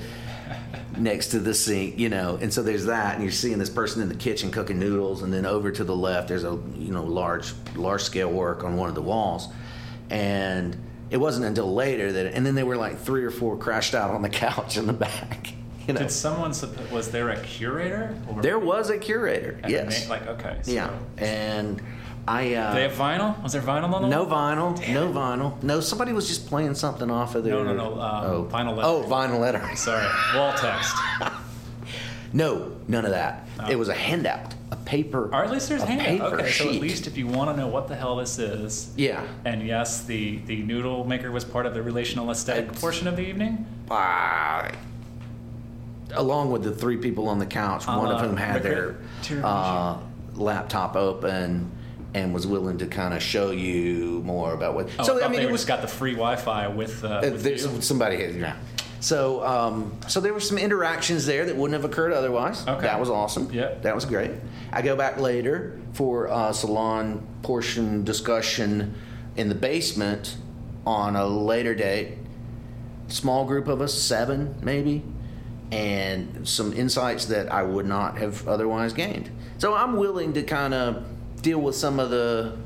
next 0.98 1.28
to 1.28 1.38
the 1.38 1.54
sink, 1.54 2.00
you 2.00 2.08
know. 2.08 2.36
And 2.42 2.52
so 2.52 2.64
there's 2.64 2.86
that, 2.86 3.14
and 3.14 3.22
you're 3.22 3.30
seeing 3.30 3.60
this 3.60 3.70
person 3.70 4.02
in 4.02 4.08
the 4.08 4.16
kitchen 4.16 4.50
cooking 4.50 4.80
noodles, 4.80 5.22
and 5.22 5.32
then 5.32 5.46
over 5.46 5.70
to 5.70 5.84
the 5.84 5.94
left, 5.94 6.26
there's 6.26 6.42
a 6.42 6.58
you 6.74 6.90
know 6.90 7.04
large 7.04 7.52
large 7.76 8.02
scale 8.02 8.32
work 8.32 8.64
on 8.64 8.76
one 8.76 8.88
of 8.88 8.96
the 8.96 9.02
walls, 9.02 9.46
and 10.10 10.76
it 11.10 11.18
wasn't 11.18 11.46
until 11.46 11.72
later 11.72 12.10
that, 12.10 12.34
and 12.34 12.44
then 12.44 12.56
they 12.56 12.64
were 12.64 12.76
like 12.76 12.98
three 12.98 13.22
or 13.22 13.30
four 13.30 13.56
crashed 13.56 13.94
out 13.94 14.10
on 14.10 14.22
the 14.22 14.28
couch 14.42 14.76
in 14.76 14.88
the 14.88 14.92
back. 14.92 15.54
You 15.86 15.94
know, 15.94 16.00
Did 16.00 16.10
someone 16.10 16.52
was 16.92 17.10
there 17.10 17.30
a 17.30 17.40
curator? 17.40 18.14
Or 18.28 18.42
there 18.42 18.58
was 18.58 18.90
a 18.90 18.98
curator, 18.98 19.58
yes, 19.66 20.08
like 20.08 20.26
okay. 20.26 20.58
So 20.62 20.70
yeah, 20.72 20.90
and 21.18 21.82
I. 22.28 22.54
Uh, 22.54 22.74
they 22.74 22.82
have 22.82 22.92
vinyl? 22.92 23.42
Was 23.42 23.52
there 23.54 23.62
vinyl 23.62 23.92
on 23.94 24.02
the 24.02 24.08
No 24.08 24.24
wall? 24.24 24.32
vinyl. 24.74 24.92
no 24.94 25.10
vinyl. 25.10 25.62
No, 25.62 25.80
somebody 25.80 26.12
was 26.12 26.28
just 26.28 26.46
playing 26.46 26.74
something 26.74 27.10
off 27.10 27.34
of 27.34 27.44
their. 27.44 27.54
No, 27.54 27.64
no, 27.64 27.74
no, 27.74 28.00
um, 28.00 28.48
vinyl 28.50 28.76
lettering. 28.76 28.84
Oh, 28.84 29.04
vinyl 29.08 29.40
letter. 29.40 29.68
Sorry, 29.76 30.06
wall 30.34 30.52
text. 30.52 30.94
No, 32.32 32.76
none 32.86 33.04
of 33.04 33.10
that. 33.10 33.48
It 33.68 33.76
was 33.76 33.88
a 33.88 33.94
handout, 33.94 34.54
a 34.70 34.76
paper. 34.76 35.28
Or 35.34 35.42
at 35.42 35.50
least 35.50 35.68
there's 35.68 35.82
a 35.82 35.86
handout. 35.86 36.34
Okay, 36.34 36.48
so 36.52 36.68
at 36.68 36.76
least 36.76 37.08
if 37.08 37.16
you 37.18 37.26
want 37.26 37.50
to 37.50 37.56
know 37.60 37.66
what 37.66 37.88
the 37.88 37.96
hell 37.96 38.14
this 38.16 38.38
is, 38.38 38.92
Yeah. 38.96 39.26
and 39.44 39.66
yes, 39.66 40.04
the 40.04 40.36
the 40.46 40.62
noodle 40.62 41.04
maker 41.04 41.32
was 41.32 41.44
part 41.44 41.66
of 41.66 41.74
the 41.74 41.82
relational 41.82 42.30
aesthetic 42.30 42.66
It's- 42.66 42.80
portion 42.80 43.08
of 43.08 43.16
the 43.16 43.22
evening. 43.26 43.66
Uh, 43.90 44.70
along 46.14 46.50
with 46.50 46.62
the 46.62 46.72
three 46.72 46.96
people 46.96 47.28
on 47.28 47.38
the 47.38 47.46
couch, 47.46 47.86
one 47.86 48.06
of 48.10 48.18
Uh, 48.20 48.26
whom 48.26 48.36
had 48.36 48.62
their 48.62 48.96
uh, 49.42 49.98
laptop 50.34 50.96
open 50.96 51.70
and 52.14 52.34
was 52.34 52.46
willing 52.46 52.78
to 52.78 52.86
kind 52.86 53.14
of 53.14 53.22
show 53.22 53.50
you 53.52 54.20
more 54.24 54.52
about 54.52 54.74
what. 54.74 54.88
Oh, 54.98 55.04
so 55.04 55.20
I, 55.20 55.26
I 55.26 55.28
mean, 55.28 55.40
it 55.40 55.50
was 55.50 55.64
got 55.64 55.80
the 55.80 55.88
free 55.88 56.12
Wi-Fi 56.12 56.68
with. 56.68 57.04
Uh, 57.04 57.08
Uh, 57.08 57.20
with 57.22 57.42
there's 57.42 57.64
you. 57.64 57.80
somebody 57.80 58.16
yeah. 58.16 58.56
So 59.00 59.42
um, 59.46 59.92
so 60.08 60.20
there 60.20 60.34
were 60.34 60.40
some 60.40 60.58
interactions 60.58 61.24
there 61.24 61.46
that 61.46 61.56
wouldn't 61.56 61.80
have 61.80 61.90
occurred 61.90 62.12
otherwise. 62.12 62.66
Okay. 62.66 62.82
That 62.82 63.00
was 63.00 63.08
awesome. 63.08 63.48
Yeah. 63.52 63.74
That 63.82 63.94
was 63.94 64.04
great. 64.04 64.32
I 64.72 64.82
go 64.82 64.94
back 64.96 65.18
later 65.18 65.78
for 65.94 66.26
a 66.26 66.52
salon 66.52 67.26
portion 67.42 68.04
discussion 68.04 68.94
in 69.36 69.48
the 69.48 69.54
basement 69.54 70.36
on 70.84 71.16
a 71.16 71.26
later 71.26 71.74
date. 71.74 72.18
Small 73.08 73.44
group 73.44 73.68
of 73.68 73.80
us, 73.80 73.94
seven 73.94 74.54
maybe, 74.62 75.02
and 75.72 76.46
some 76.48 76.72
insights 76.72 77.26
that 77.26 77.52
I 77.52 77.62
would 77.62 77.86
not 77.86 78.18
have 78.18 78.46
otherwise 78.48 78.92
gained. 78.92 79.30
So 79.58 79.74
I'm 79.74 79.96
willing 79.96 80.32
to 80.34 80.42
kind 80.42 80.74
of 80.74 81.04
deal 81.42 81.60
with 81.60 81.76
some 81.76 82.00
of 82.00 82.10
the, 82.10 82.56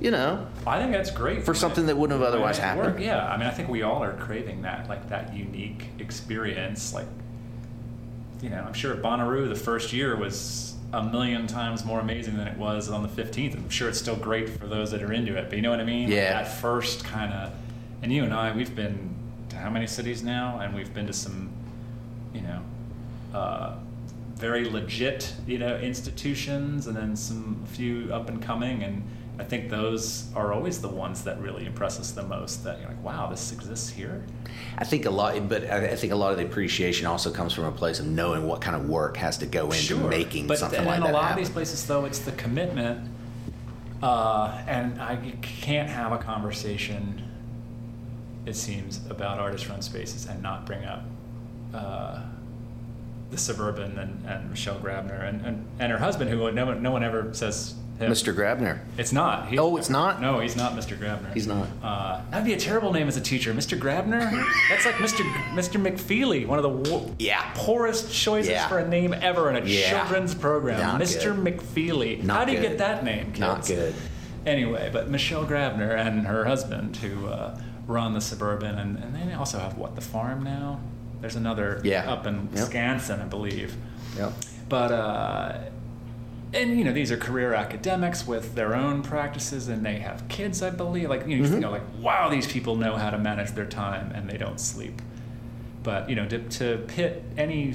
you 0.00 0.10
know, 0.10 0.46
I 0.66 0.78
think 0.78 0.92
that's 0.92 1.10
great 1.10 1.44
for 1.44 1.54
something 1.54 1.84
it- 1.84 1.86
that 1.88 1.96
wouldn't 1.96 2.18
have 2.20 2.26
otherwise 2.28 2.58
happened. 2.58 2.94
work- 2.94 3.00
Yeah, 3.00 3.26
I 3.26 3.36
mean, 3.36 3.46
I 3.46 3.50
think 3.50 3.68
we 3.68 3.82
all 3.82 4.02
are 4.02 4.12
craving 4.12 4.62
that, 4.62 4.88
like 4.88 5.08
that 5.08 5.34
unique 5.34 5.88
experience. 5.98 6.94
Like, 6.94 7.06
you 8.40 8.50
know, 8.50 8.62
I'm 8.66 8.72
sure 8.74 8.94
Bonnaroo 8.96 9.48
the 9.48 9.54
first 9.56 9.92
year 9.92 10.16
was 10.16 10.74
a 10.92 11.02
million 11.02 11.46
times 11.48 11.84
more 11.84 11.98
amazing 11.98 12.36
than 12.36 12.46
it 12.46 12.56
was 12.56 12.88
on 12.88 13.02
the 13.02 13.08
15th. 13.08 13.54
I'm 13.56 13.68
sure 13.68 13.88
it's 13.88 13.98
still 13.98 14.14
great 14.16 14.48
for 14.48 14.66
those 14.68 14.92
that 14.92 15.02
are 15.02 15.12
into 15.12 15.36
it, 15.36 15.46
but 15.48 15.56
you 15.56 15.62
know 15.62 15.70
what 15.70 15.80
I 15.80 15.84
mean? 15.84 16.04
Like, 16.04 16.14
Yeah. 16.14 16.34
that 16.42 16.48
first 16.48 17.04
kind 17.04 17.32
of, 17.32 17.50
and 18.02 18.12
you 18.12 18.22
and 18.22 18.32
I, 18.32 18.54
we've 18.54 18.76
been 18.76 19.10
to 19.48 19.56
how 19.56 19.70
many 19.70 19.86
cities 19.88 20.22
now, 20.22 20.60
and 20.62 20.72
we've 20.74 20.94
been 20.94 21.06
to 21.08 21.12
some, 21.12 21.48
you 22.34 22.42
know, 22.42 22.60
uh, 23.32 23.76
very 24.34 24.68
legit, 24.68 25.32
you 25.46 25.58
know, 25.58 25.76
institutions, 25.78 26.86
and 26.86 26.96
then 26.96 27.16
some 27.16 27.64
few 27.66 28.12
up 28.12 28.28
and 28.28 28.42
coming, 28.42 28.82
and 28.82 29.02
I 29.38 29.44
think 29.44 29.70
those 29.70 30.30
are 30.34 30.52
always 30.52 30.80
the 30.80 30.88
ones 30.88 31.24
that 31.24 31.40
really 31.40 31.66
impress 31.66 31.98
us 31.98 32.12
the 32.12 32.22
most. 32.22 32.64
That 32.64 32.80
you're 32.80 32.88
like, 32.88 33.02
wow, 33.02 33.28
this 33.30 33.52
exists 33.52 33.90
here. 33.90 34.24
I 34.78 34.84
think 34.84 35.06
a 35.06 35.10
lot, 35.10 35.48
but 35.48 35.64
I 35.64 35.94
think 35.96 36.12
a 36.12 36.16
lot 36.16 36.32
of 36.32 36.38
the 36.38 36.44
appreciation 36.44 37.06
also 37.06 37.30
comes 37.30 37.52
from 37.52 37.64
a 37.64 37.72
place 37.72 38.00
of 38.00 38.06
knowing 38.06 38.46
what 38.46 38.60
kind 38.60 38.76
of 38.76 38.88
work 38.88 39.16
has 39.16 39.38
to 39.38 39.46
go 39.46 39.70
into 39.70 39.96
making 39.96 40.46
but 40.46 40.58
something 40.58 40.78
and 40.78 40.86
like 40.86 40.98
in 40.98 41.04
that 41.04 41.10
a 41.10 41.12
lot 41.12 41.22
happen. 41.24 41.38
of 41.38 41.46
these 41.46 41.52
places, 41.52 41.86
though, 41.86 42.04
it's 42.04 42.20
the 42.20 42.32
commitment, 42.32 43.08
uh, 44.02 44.62
and 44.66 45.00
I 45.00 45.16
can't 45.42 45.88
have 45.88 46.12
a 46.12 46.18
conversation. 46.18 47.22
It 48.46 48.56
seems 48.56 49.00
about 49.08 49.38
artist-run 49.38 49.80
spaces 49.80 50.26
and 50.26 50.42
not 50.42 50.66
bring 50.66 50.84
up 50.84 51.04
uh, 51.74 52.22
the 53.30 53.38
suburban 53.38 53.98
and, 53.98 54.24
and 54.26 54.50
Michelle 54.50 54.78
Grabner 54.78 55.26
and, 55.28 55.44
and, 55.44 55.66
and 55.78 55.90
her 55.92 55.98
husband, 55.98 56.30
who 56.30 56.50
no 56.52 56.66
one, 56.66 56.82
no 56.82 56.90
one 56.92 57.02
ever 57.02 57.32
says 57.34 57.74
him. 57.98 58.10
Mr. 58.10 58.34
Grabner. 58.34 58.80
It's 58.98 59.12
not. 59.12 59.48
He- 59.48 59.58
Oh, 59.58 59.76
it's 59.76 59.88
not? 59.90 60.20
No, 60.20 60.40
he's 60.40 60.56
not 60.56 60.72
Mr. 60.72 60.96
Grabner. 60.98 61.32
He's 61.32 61.46
not. 61.46 61.68
Uh, 61.82 62.20
that'd 62.30 62.44
be 62.44 62.52
a 62.52 62.56
terrible 62.58 62.92
name 62.92 63.06
as 63.08 63.16
a 63.16 63.20
teacher, 63.20 63.52
Mr. 63.54 63.78
Grabner. 63.78 64.30
That's 64.68 64.84
like 64.84 64.96
Mr. 64.96 65.22
Mr. 65.54 65.80
McFeely, 65.80 66.46
one 66.46 66.58
of 66.58 66.62
the 66.64 66.90
wo- 66.90 67.14
Yeah. 67.18 67.50
poorest 67.54 68.12
choices 68.12 68.50
Yeah. 68.50 68.66
for 68.68 68.78
a 68.78 68.88
name 68.88 69.14
ever 69.14 69.48
in 69.50 69.56
a 69.56 69.64
Yeah. 69.66 69.90
children's 69.90 70.34
program. 70.34 70.80
Not 70.80 71.00
Mr. 71.00 71.34
good. 71.34 71.58
McFeely. 71.58 72.22
Not 72.22 72.38
How 72.38 72.44
do 72.46 72.52
you 72.52 72.58
good. 72.60 72.68
get 72.70 72.78
that 72.78 73.04
name? 73.04 73.26
Kids? 73.26 73.40
Not 73.40 73.66
good. 73.66 73.94
Anyway, 74.46 74.90
but 74.92 75.08
Michelle 75.08 75.46
Grabner 75.46 75.96
and 75.96 76.26
her 76.26 76.44
husband, 76.44 76.96
who 76.98 77.28
uh, 77.28 77.56
run 77.86 78.12
the 78.12 78.20
suburban, 78.20 78.76
and, 78.78 78.98
and 78.98 79.30
they 79.30 79.34
also 79.34 79.58
have 79.58 79.78
what 79.78 79.94
the 79.94 80.00
farm 80.02 80.42
now. 80.42 80.80
There's 81.24 81.36
another 81.36 81.80
Yeah. 81.82 82.02
up 82.12 82.26
in 82.26 82.34
Yep. 82.34 82.52
Wisconsin, 82.52 83.18
I 83.22 83.24
believe. 83.24 83.74
Yep. 84.18 84.32
But 84.68 84.92
uh, 84.92 85.56
and 86.52 86.76
you 86.78 86.84
know 86.84 86.92
these 86.92 87.10
are 87.10 87.16
career 87.16 87.54
academics 87.54 88.26
with 88.26 88.54
their 88.54 88.74
own 88.74 89.00
practices, 89.00 89.68
and 89.68 89.86
they 89.86 90.00
have 90.00 90.28
kids, 90.28 90.62
I 90.62 90.68
believe. 90.68 91.08
Like 91.08 91.26
you 91.26 91.38
know, 91.38 91.44
you 91.44 91.50
Mm-hmm. 91.50 91.60
know, 91.60 91.70
like 91.70 91.80
wow, 91.98 92.28
these 92.28 92.46
people 92.46 92.76
know 92.76 92.96
how 92.96 93.08
to 93.08 93.16
manage 93.16 93.52
their 93.52 93.64
time, 93.64 94.12
and 94.14 94.28
they 94.28 94.36
don't 94.36 94.60
sleep. 94.60 95.00
But 95.82 96.10
you 96.10 96.14
know, 96.14 96.26
to, 96.28 96.38
to 96.40 96.84
pit 96.88 97.24
any, 97.38 97.74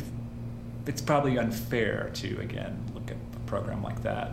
it's 0.86 1.02
probably 1.02 1.40
unfair 1.40 2.12
to 2.22 2.40
again 2.40 2.78
look 2.94 3.10
at 3.10 3.18
a 3.36 3.40
program 3.48 3.82
like 3.82 4.04
that. 4.04 4.30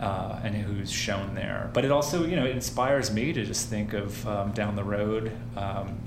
Uh, 0.00 0.40
and 0.42 0.56
who's 0.56 0.90
shown 0.90 1.36
there, 1.36 1.70
but 1.72 1.84
it 1.84 1.92
also, 1.92 2.24
you 2.24 2.34
know, 2.34 2.44
it 2.44 2.50
inspires 2.50 3.12
me 3.12 3.32
to 3.32 3.44
just 3.44 3.68
think 3.68 3.92
of 3.94 4.26
um, 4.26 4.50
down 4.52 4.74
the 4.76 4.84
road 4.84 5.30
um, 5.56 5.98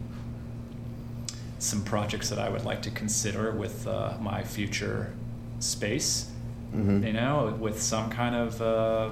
some 1.62 1.84
projects 1.84 2.30
that 2.30 2.40
I 2.40 2.50
would 2.50 2.66
like 2.66 2.82
to 2.84 2.92
consider 2.92 3.52
with 3.52 3.88
uh, 3.88 4.14
my 4.20 4.44
future 4.44 5.14
space. 5.60 6.32
Mhm. 6.74 7.06
You 7.06 7.14
know, 7.14 7.56
with 7.60 7.82
some 7.82 8.10
kind 8.10 8.36
of 8.36 8.62
uh, 8.62 9.10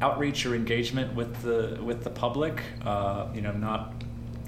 outreach 0.00 0.44
or 0.44 0.54
engagement 0.54 1.14
with 1.14 1.42
the 1.42 1.78
with 1.82 2.02
the 2.02 2.10
public. 2.10 2.62
Uh, 2.84 3.26
you 3.34 3.42
know, 3.42 3.52
not 3.52 3.92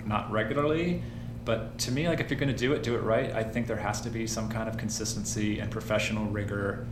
not 0.07 0.31
regularly, 0.33 1.03
but 1.45 1.79
to 1.79 1.93
me, 1.93 2.09
like 2.09 2.21
if 2.21 2.31
you're 2.31 2.41
going 2.41 2.53
to 2.53 2.59
do 2.59 2.73
it, 2.73 2.83
do 2.83 2.97
it 2.97 3.03
right. 3.03 3.31
I 3.33 3.45
think 3.45 3.67
there 3.67 3.77
has 3.77 4.01
to 4.01 4.11
be 4.11 4.27
some 4.27 4.49
kind 4.49 4.69
of 4.69 4.77
consistency 4.77 5.61
and 5.61 5.71
professional 5.71 6.27
rigor. 6.27 6.87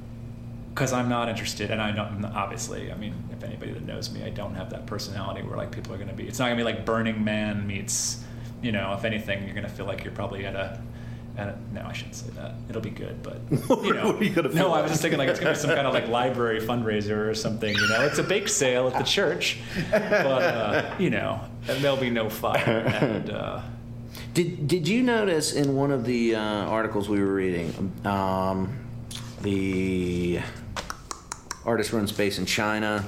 Because 0.75 0.93
I'm 0.93 1.09
not 1.09 1.31
interested, 1.31 1.71
and 1.71 1.81
I 1.81 1.91
don't 1.91 2.23
obviously. 2.27 2.93
I 2.93 2.97
mean, 2.97 3.15
if 3.33 3.43
anybody 3.43 3.73
that 3.73 3.87
knows 3.87 4.11
me, 4.11 4.23
I 4.23 4.29
don't 4.29 4.55
have 4.55 4.69
that 4.71 4.87
personality 4.87 5.43
where 5.43 5.57
like 5.57 5.73
people 5.73 5.95
are 5.95 5.97
going 5.97 6.11
to 6.11 6.15
be. 6.15 6.29
It's 6.29 6.39
not 6.39 6.47
going 6.47 6.59
to 6.59 6.65
be 6.65 6.71
like 6.71 6.85
Burning 6.85 7.25
Man 7.25 7.67
meets 7.67 8.23
you 8.63 8.73
know, 8.73 8.95
if 8.95 9.05
anything, 9.05 9.45
you're 9.45 9.55
gonna 9.55 9.69
feel 9.69 9.87
like 9.87 10.05
you're 10.05 10.13
probably 10.15 10.45
at 10.47 10.55
a. 10.55 10.81
At 11.39 11.49
a 11.49 11.59
no, 11.75 11.83
I 11.85 11.93
shouldn't 11.93 12.15
say 12.15 12.31
that. 12.31 12.55
It'll 12.71 12.81
be 12.81 12.89
good, 12.89 13.23
but 13.23 13.39
you 13.51 13.93
know. 13.93 14.07
What 14.07 14.17
are 14.17 14.25
you 14.25 14.31
gonna 14.31 14.49
no, 14.49 14.55
feel 14.55 14.73
I 14.73 14.81
was 14.81 14.91
just 14.91 15.03
thinking 15.03 15.19
like 15.19 15.29
it's 15.29 15.39
gonna 15.39 15.53
be 15.53 15.59
some 15.59 15.69
kind 15.69 15.87
of 15.87 15.93
like 15.93 16.09
library 16.21 16.61
fundraiser 16.61 17.29
or 17.29 17.35
something. 17.35 17.75
You 17.75 17.89
know, 17.89 18.07
it's 18.07 18.19
a 18.19 18.23
bake 18.23 18.49
sale 18.49 18.89
at 18.89 18.97
the 18.97 19.05
church, 19.05 19.59
but 19.91 20.03
uh, 20.03 20.95
you 20.99 21.11
know, 21.11 21.41
and 21.69 21.85
there'll 21.85 21.99
be 21.99 22.09
no 22.09 22.31
fire. 22.31 22.85
And 22.87 23.29
uh, 23.29 23.61
Did 24.33 24.67
Did 24.67 24.89
you 24.89 25.03
notice 25.03 25.53
in 25.53 25.75
one 25.77 25.91
of 25.91 26.05
the 26.07 26.37
uh, 26.37 26.41
articles 26.41 27.07
we 27.11 27.21
were 27.21 27.35
reading, 27.35 27.93
um, 28.07 28.75
the 29.43 30.41
artist 31.67 31.93
run 31.93 32.07
space 32.07 32.39
in 32.39 32.47
China? 32.47 33.05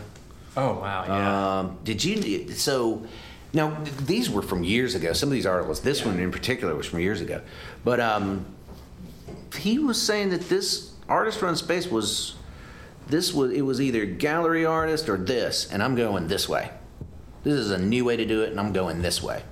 oh 0.57 0.75
wow, 0.81 1.05
yeah. 1.07 1.59
Um, 1.61 1.79
did 1.85 2.05
you? 2.05 2.53
So 2.53 3.07
now 3.53 3.75
th- 3.83 3.97
these 3.99 4.31
were 4.31 4.43
from 4.43 4.65
years 4.65 4.95
ago. 4.95 5.13
Some 5.13 5.29
of 5.29 5.33
these 5.33 5.47
articles, 5.47 5.81
this 5.81 6.05
one 6.05 6.19
in 6.19 6.31
particular, 6.31 6.75
was 6.75 6.87
from 6.87 7.01
years 7.01 7.21
ago. 7.21 7.41
But 7.85 8.01
um, 8.01 8.47
he 9.57 9.79
was 9.79 10.01
saying 10.01 10.31
that 10.31 10.49
this 10.49 10.93
artist 11.09 11.41
run 11.41 11.57
space 11.57 11.91
was 11.91 12.37
this 13.09 13.33
was 13.33 13.53
it 13.53 13.63
was 13.63 13.81
either 13.81 14.05
gallery 14.05 14.67
artist 14.67 15.09
or 15.09 15.17
this, 15.17 15.71
and 15.71 15.83
I'm 15.83 15.95
going 15.97 16.29
this 16.29 16.49
way. 16.49 16.71
This 17.43 17.55
is 17.55 17.71
a 17.71 17.79
new 17.79 18.05
way 18.05 18.17
to 18.17 18.27
do 18.27 18.43
it, 18.43 18.51
and 18.51 18.61
I'm 18.61 18.73
going 18.73 19.01
this 19.01 19.23
way. 19.23 19.43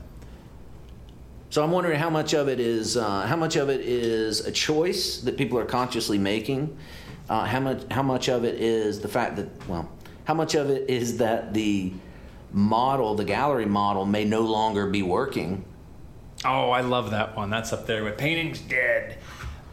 So 1.49 1.65
I'm 1.65 1.71
wondering 1.71 1.99
how 1.99 2.11
much 2.11 2.35
of 2.35 2.49
it 2.49 2.61
is 2.61 2.97
uh, 2.97 3.23
how 3.23 3.37
much 3.37 3.57
of 3.57 3.71
it 3.71 3.81
is 3.81 4.41
a 4.41 4.53
choice 4.53 5.21
that 5.21 5.39
people 5.39 5.59
are 5.59 5.65
consciously 5.65 6.19
making. 6.19 6.77
Uh, 7.29 7.45
how 7.45 7.61
much 7.61 7.83
how 7.91 8.03
much 8.03 8.29
of 8.29 8.45
it 8.45 8.61
is 8.61 9.01
the 9.01 9.09
fact 9.09 9.37
that 9.37 9.49
well, 9.67 9.89
how 10.25 10.35
much 10.35 10.55
of 10.55 10.69
it 10.69 10.91
is 10.91 11.17
that 11.17 11.55
the 11.55 11.93
model, 12.53 13.15
the 13.15 13.25
gallery 13.25 13.67
model, 13.67 14.05
may 14.05 14.25
no 14.25 14.41
longer 14.41 14.87
be 14.87 15.03
working. 15.03 15.65
Oh, 16.45 16.71
I 16.71 16.83
love 16.83 17.11
that 17.11 17.37
one. 17.37 17.51
That's 17.51 17.73
up 17.73 17.87
there 17.87 18.05
with 18.05 18.19
painting's 18.19 18.61
dead. 18.61 19.19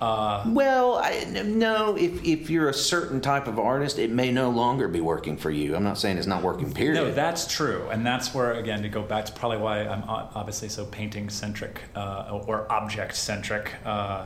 Uh, 0.02 0.44
well, 0.48 0.98
I, 0.98 1.24
no. 1.46 1.96
If 1.96 2.26
if 2.26 2.50
you're 2.50 2.68
a 2.68 2.74
certain 2.74 3.22
type 3.22 3.48
of 3.48 3.58
artist, 3.58 4.00
it 4.00 4.12
may 4.12 4.32
no 4.32 4.50
longer 4.50 4.90
be 4.90 5.00
working 5.00 5.38
for 5.38 5.50
you. 5.50 5.76
I'm 5.78 5.84
not 5.84 5.98
saying 5.98 6.18
it's 6.18 6.28
not 6.28 6.44
working. 6.44 6.74
Period. 6.74 6.96
No, 6.96 7.12
that's 7.14 7.48
true, 7.48 7.88
and 7.90 8.06
that's 8.06 8.34
where 8.34 8.54
again 8.54 8.82
to 8.82 8.90
go 8.90 9.02
back 9.02 9.26
to 9.28 9.32
probably 9.32 9.60
why 9.60 9.86
I'm 9.86 10.04
obviously 10.04 10.68
so 10.68 10.86
painting 10.86 11.30
centric 11.30 11.80
uh, 11.96 12.42
or 12.48 12.70
object 12.70 13.16
centric. 13.16 13.72
Uh, 13.86 14.26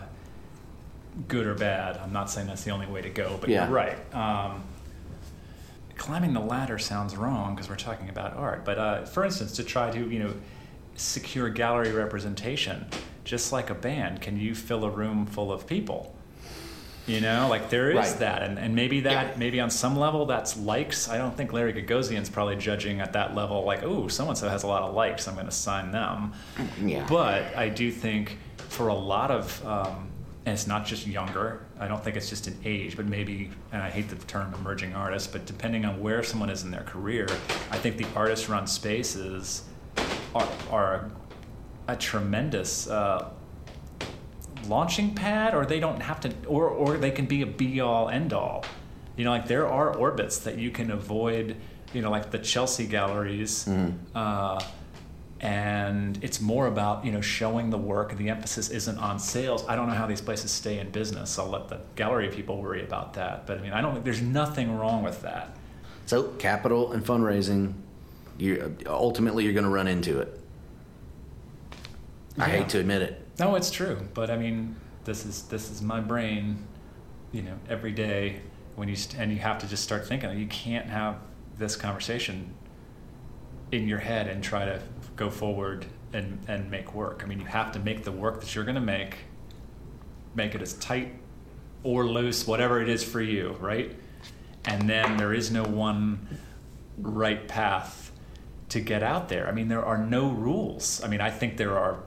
good 1.27 1.45
or 1.45 1.53
bad. 1.53 1.97
I'm 1.97 2.13
not 2.13 2.31
saying 2.31 2.47
that's 2.47 2.63
the 2.63 2.71
only 2.71 2.87
way 2.87 3.01
to 3.01 3.09
go, 3.09 3.37
but 3.39 3.49
yeah. 3.49 3.65
you're 3.65 3.73
right. 3.75 4.15
Um, 4.15 4.63
climbing 5.97 6.33
the 6.33 6.39
ladder 6.39 6.77
sounds 6.77 7.15
wrong 7.15 7.55
because 7.55 7.69
we're 7.69 7.75
talking 7.75 8.09
about 8.09 8.35
art. 8.35 8.63
But 8.65 8.77
uh, 8.77 9.05
for 9.05 9.25
instance, 9.25 9.53
to 9.53 9.63
try 9.63 9.91
to 9.91 10.09
you 10.09 10.19
know 10.19 10.33
secure 10.95 11.49
gallery 11.49 11.91
representation 11.91 12.85
just 13.23 13.51
like 13.51 13.69
a 13.69 13.75
band, 13.75 14.21
can 14.21 14.39
you 14.39 14.55
fill 14.55 14.85
a 14.85 14.89
room 14.89 15.25
full 15.25 15.51
of 15.51 15.67
people? 15.67 16.15
You 17.07 17.21
know, 17.21 17.47
like 17.49 17.69
there 17.69 17.89
is 17.91 17.95
right. 17.95 18.19
that, 18.19 18.43
and, 18.43 18.59
and 18.59 18.75
maybe 18.75 18.99
that 19.01 19.27
yeah. 19.27 19.37
maybe 19.37 19.61
on 19.61 19.69
some 19.69 19.97
level 19.97 20.25
that's 20.25 20.57
likes. 20.57 21.07
I 21.07 21.17
don't 21.17 21.35
think 21.35 21.53
Larry 21.53 21.71
Gagosian's 21.71 22.29
probably 22.29 22.57
judging 22.57 22.99
at 22.99 23.13
that 23.13 23.33
level, 23.33 23.63
like, 23.63 23.83
oh, 23.83 24.09
so 24.09 24.27
and 24.27 24.37
so 24.37 24.49
has 24.49 24.63
a 24.63 24.67
lot 24.67 24.83
of 24.83 24.93
likes, 24.93 25.25
I'm 25.25 25.35
going 25.35 25.45
to 25.45 25.51
sign 25.51 25.91
them. 25.91 26.33
Yeah. 26.83 27.05
But 27.07 27.55
I 27.55 27.69
do 27.69 27.91
think 27.91 28.37
for 28.57 28.89
a 28.89 28.93
lot 28.93 29.31
of, 29.31 29.65
um, 29.65 30.09
and 30.45 30.53
it's 30.53 30.67
not 30.67 30.85
just 30.85 31.07
younger. 31.07 31.65
I 31.79 31.87
don't 31.87 32.03
think 32.03 32.15
it's 32.15 32.29
just 32.29 32.47
an 32.47 32.57
age, 32.65 32.95
but 32.95 33.05
maybe, 33.05 33.51
and 33.71 33.81
I 33.81 33.89
hate 33.89 34.09
the 34.09 34.15
term 34.25 34.53
emerging 34.53 34.95
artist, 34.95 35.31
but 35.31 35.45
depending 35.45 35.85
on 35.85 36.01
where 36.01 36.23
someone 36.23 36.49
is 36.49 36.63
in 36.63 36.71
their 36.71 36.83
career, 36.83 37.27
I 37.71 37.77
think 37.77 37.97
the 37.97 38.07
artist-run 38.15 38.67
spaces 38.67 39.63
are 40.33 40.47
are 40.71 41.11
a 41.87 41.95
tremendous 41.95 42.87
uh, 42.89 43.29
launching 44.67 45.13
pad, 45.13 45.53
or 45.53 45.65
they 45.65 45.79
don't 45.79 46.01
have 46.01 46.19
to, 46.21 46.33
or 46.47 46.67
or 46.67 46.97
they 46.97 47.11
can 47.11 47.25
be 47.25 47.41
a 47.43 47.45
be 47.45 47.79
all 47.79 48.09
end 48.09 48.33
all. 48.33 48.65
You 49.15 49.23
know, 49.23 49.31
like 49.31 49.47
there 49.47 49.67
are 49.67 49.95
orbits 49.95 50.39
that 50.39 50.57
you 50.57 50.71
can 50.71 50.91
avoid. 50.91 51.55
You 51.93 52.01
know, 52.01 52.11
like 52.11 52.31
the 52.31 52.39
Chelsea 52.39 52.85
galleries. 52.85 53.65
Mm-hmm. 53.65 53.97
Uh, 54.13 54.61
and 55.39 56.23
it's 56.23 56.41
more 56.41 56.65
about 56.65 57.05
you 57.05 57.11
know 57.11 57.21
showing 57.21 57.69
the 57.69 57.77
work 57.77 58.17
the 58.17 58.29
emphasis 58.29 58.69
isn't 58.69 58.97
on 58.97 59.19
sales 59.19 59.63
i 59.67 59.75
don't 59.75 59.87
know 59.87 59.93
how 59.93 60.07
these 60.07 60.21
places 60.21 60.49
stay 60.49 60.79
in 60.79 60.89
business 60.89 61.37
i'll 61.37 61.47
let 61.47 61.67
the 61.67 61.79
gallery 61.95 62.27
people 62.29 62.59
worry 62.59 62.83
about 62.83 63.13
that 63.13 63.45
but 63.45 63.59
i 63.59 63.61
mean 63.61 63.71
i 63.71 63.79
don't 63.79 63.93
think 63.93 64.03
there's 64.03 64.21
nothing 64.21 64.75
wrong 64.75 65.03
with 65.03 65.21
that 65.21 65.55
so 66.07 66.23
capital 66.39 66.91
and 66.91 67.05
fundraising 67.05 67.73
you 68.39 68.75
ultimately 68.87 69.43
you're 69.43 69.53
going 69.53 69.63
to 69.63 69.69
run 69.69 69.87
into 69.87 70.19
it 70.19 70.39
I 72.39 72.49
hate 72.49 72.69
to 72.69 72.79
admit 72.79 73.01
it. 73.01 73.25
No, 73.39 73.55
it's 73.55 73.71
true. 73.71 73.97
But 74.13 74.29
I 74.29 74.37
mean, 74.37 74.75
this 75.05 75.25
is 75.25 75.43
this 75.43 75.71
is 75.71 75.81
my 75.81 75.99
brain. 75.99 76.65
You 77.31 77.41
know, 77.41 77.59
every 77.69 77.91
day 77.91 78.41
when 78.75 78.87
you 78.87 78.95
st- 78.95 79.21
and 79.21 79.31
you 79.31 79.39
have 79.39 79.57
to 79.59 79.67
just 79.67 79.83
start 79.83 80.07
thinking. 80.07 80.37
You 80.37 80.47
can't 80.47 80.85
have 80.87 81.17
this 81.57 81.75
conversation 81.75 82.53
in 83.71 83.87
your 83.87 83.99
head 83.99 84.27
and 84.27 84.43
try 84.43 84.65
to 84.65 84.79
go 85.17 85.29
forward 85.29 85.85
and 86.13 86.39
and 86.47 86.71
make 86.71 86.93
work. 86.93 87.21
I 87.23 87.27
mean, 87.27 87.39
you 87.39 87.45
have 87.45 87.73
to 87.73 87.79
make 87.79 88.03
the 88.03 88.11
work 88.11 88.39
that 88.39 88.55
you're 88.55 88.63
going 88.63 88.75
to 88.75 88.81
make 88.81 89.17
make 90.35 90.55
it 90.55 90.61
as 90.61 90.73
tight 90.75 91.13
or 91.83 92.05
loose, 92.05 92.47
whatever 92.47 92.81
it 92.81 92.87
is 92.87 93.03
for 93.03 93.21
you, 93.21 93.57
right? 93.59 93.95
And 94.65 94.89
then 94.89 95.17
there 95.17 95.33
is 95.33 95.51
no 95.51 95.63
one 95.63 96.39
right 96.97 97.47
path 97.47 98.11
to 98.69 98.79
get 98.79 99.03
out 99.03 99.29
there. 99.29 99.47
I 99.47 99.51
mean, 99.51 99.67
there 99.67 99.83
are 99.83 99.97
no 99.97 100.29
rules. 100.29 101.01
I 101.03 101.07
mean, 101.07 101.21
I 101.21 101.29
think 101.29 101.57
there 101.57 101.77
are 101.77 101.99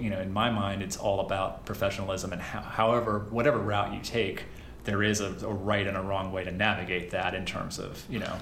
you 0.00 0.10
know, 0.10 0.20
in 0.20 0.32
my 0.32 0.50
mind, 0.50 0.82
it's 0.82 0.96
all 0.96 1.20
about 1.20 1.66
professionalism 1.66 2.32
and 2.32 2.40
how, 2.40 2.60
however, 2.60 3.26
whatever 3.30 3.58
route 3.58 3.92
you 3.92 4.00
take, 4.00 4.44
there 4.84 5.02
is 5.02 5.20
a, 5.20 5.34
a, 5.42 5.52
right 5.52 5.86
and 5.86 5.96
a 5.96 6.02
wrong 6.02 6.32
way 6.32 6.44
to 6.44 6.52
navigate 6.52 7.10
that 7.10 7.34
in 7.34 7.44
terms 7.44 7.78
of, 7.78 8.04
you 8.08 8.18
know, 8.18 8.38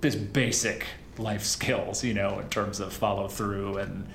this 0.00 0.16
basic 0.16 0.86
life 1.18 1.44
skills, 1.44 2.04
you 2.04 2.14
know, 2.14 2.38
in 2.38 2.48
terms 2.48 2.80
of 2.80 2.92
follow 2.92 3.28
through 3.28 3.78
and 3.78 4.06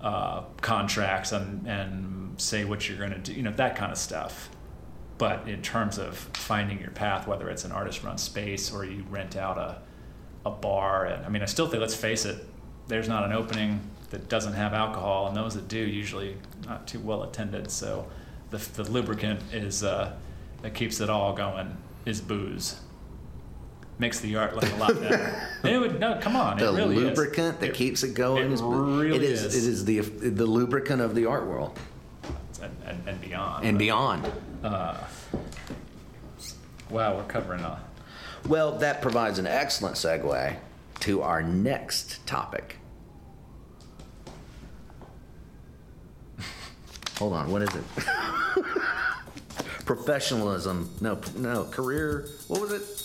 uh, 0.00 0.42
contracts 0.60 1.32
and, 1.32 1.66
and 1.66 2.40
say 2.40 2.64
what 2.64 2.88
you're 2.88 2.98
going 2.98 3.10
to 3.10 3.18
do, 3.18 3.32
you 3.32 3.42
know, 3.42 3.52
that 3.52 3.76
kind 3.76 3.90
of 3.90 3.98
stuff. 3.98 4.50
But 5.18 5.48
in 5.48 5.62
terms 5.62 5.98
of 5.98 6.16
finding 6.34 6.78
your 6.78 6.90
path, 6.90 7.26
whether 7.26 7.48
it's 7.48 7.64
an 7.64 7.72
artist 7.72 8.02
run 8.02 8.18
space 8.18 8.72
or 8.72 8.84
you 8.84 9.04
rent 9.08 9.36
out 9.36 9.56
a, 9.56 9.80
a 10.44 10.50
bar, 10.50 11.06
and 11.06 11.24
I 11.24 11.28
mean, 11.28 11.42
I 11.42 11.46
still 11.46 11.66
think, 11.66 11.80
let's 11.80 11.94
face 11.94 12.24
it, 12.24 12.44
there's 12.88 13.08
not 13.08 13.24
an 13.24 13.32
opening 13.32 13.80
that 14.10 14.28
doesn't 14.28 14.52
have 14.52 14.72
alcohol, 14.72 15.26
and 15.26 15.36
those 15.36 15.54
that 15.54 15.68
do 15.68 15.78
usually 15.78 16.36
not 16.66 16.86
too 16.86 17.00
well 17.00 17.22
attended. 17.22 17.70
So 17.70 18.06
the, 18.50 18.58
the 18.58 18.84
lubricant 18.90 19.40
is 19.52 19.82
uh, 19.82 20.14
that 20.62 20.74
keeps 20.74 21.00
it 21.00 21.10
all 21.10 21.32
going 21.32 21.76
is 22.04 22.20
booze. 22.20 22.80
Makes 23.98 24.20
the 24.20 24.36
art 24.36 24.54
look 24.54 24.70
a 24.70 24.76
lot 24.76 25.00
better. 25.00 25.48
it 25.64 25.78
would 25.78 25.98
no, 25.98 26.18
come 26.20 26.36
on. 26.36 26.58
The 26.58 26.72
really 26.72 26.96
lubricant 26.96 27.54
is. 27.54 27.60
that 27.60 27.70
it, 27.70 27.74
keeps 27.74 28.02
it 28.02 28.14
going 28.14 28.46
it 28.46 28.52
is 28.52 28.60
really 28.60 29.16
it 29.16 29.22
is, 29.22 29.42
is. 29.42 29.66
It 29.66 29.70
is 29.70 29.84
the 29.86 30.00
the 30.00 30.44
lubricant 30.44 31.00
of 31.00 31.14
the 31.14 31.24
art 31.24 31.46
world 31.46 31.78
and, 32.62 32.76
and, 32.84 33.08
and 33.08 33.20
beyond. 33.20 33.64
And 33.64 33.76
but, 33.76 33.78
beyond. 33.78 34.32
Uh, 34.62 34.96
wow, 36.90 37.16
we're 37.16 37.24
covering 37.24 37.60
a. 37.60 37.80
Well, 38.46 38.78
that 38.78 39.02
provides 39.02 39.38
an 39.38 39.46
excellent 39.46 39.96
segue 39.96 40.56
to 41.00 41.22
our 41.22 41.42
next 41.42 42.24
topic. 42.26 42.76
Hold 47.18 47.32
on, 47.32 47.50
what 47.50 47.62
is 47.62 47.74
it? 47.74 47.82
Professionalism. 49.84 50.90
No, 51.00 51.18
no, 51.36 51.64
career. 51.64 52.28
What 52.48 52.60
was 52.60 52.72
it? 52.72 52.95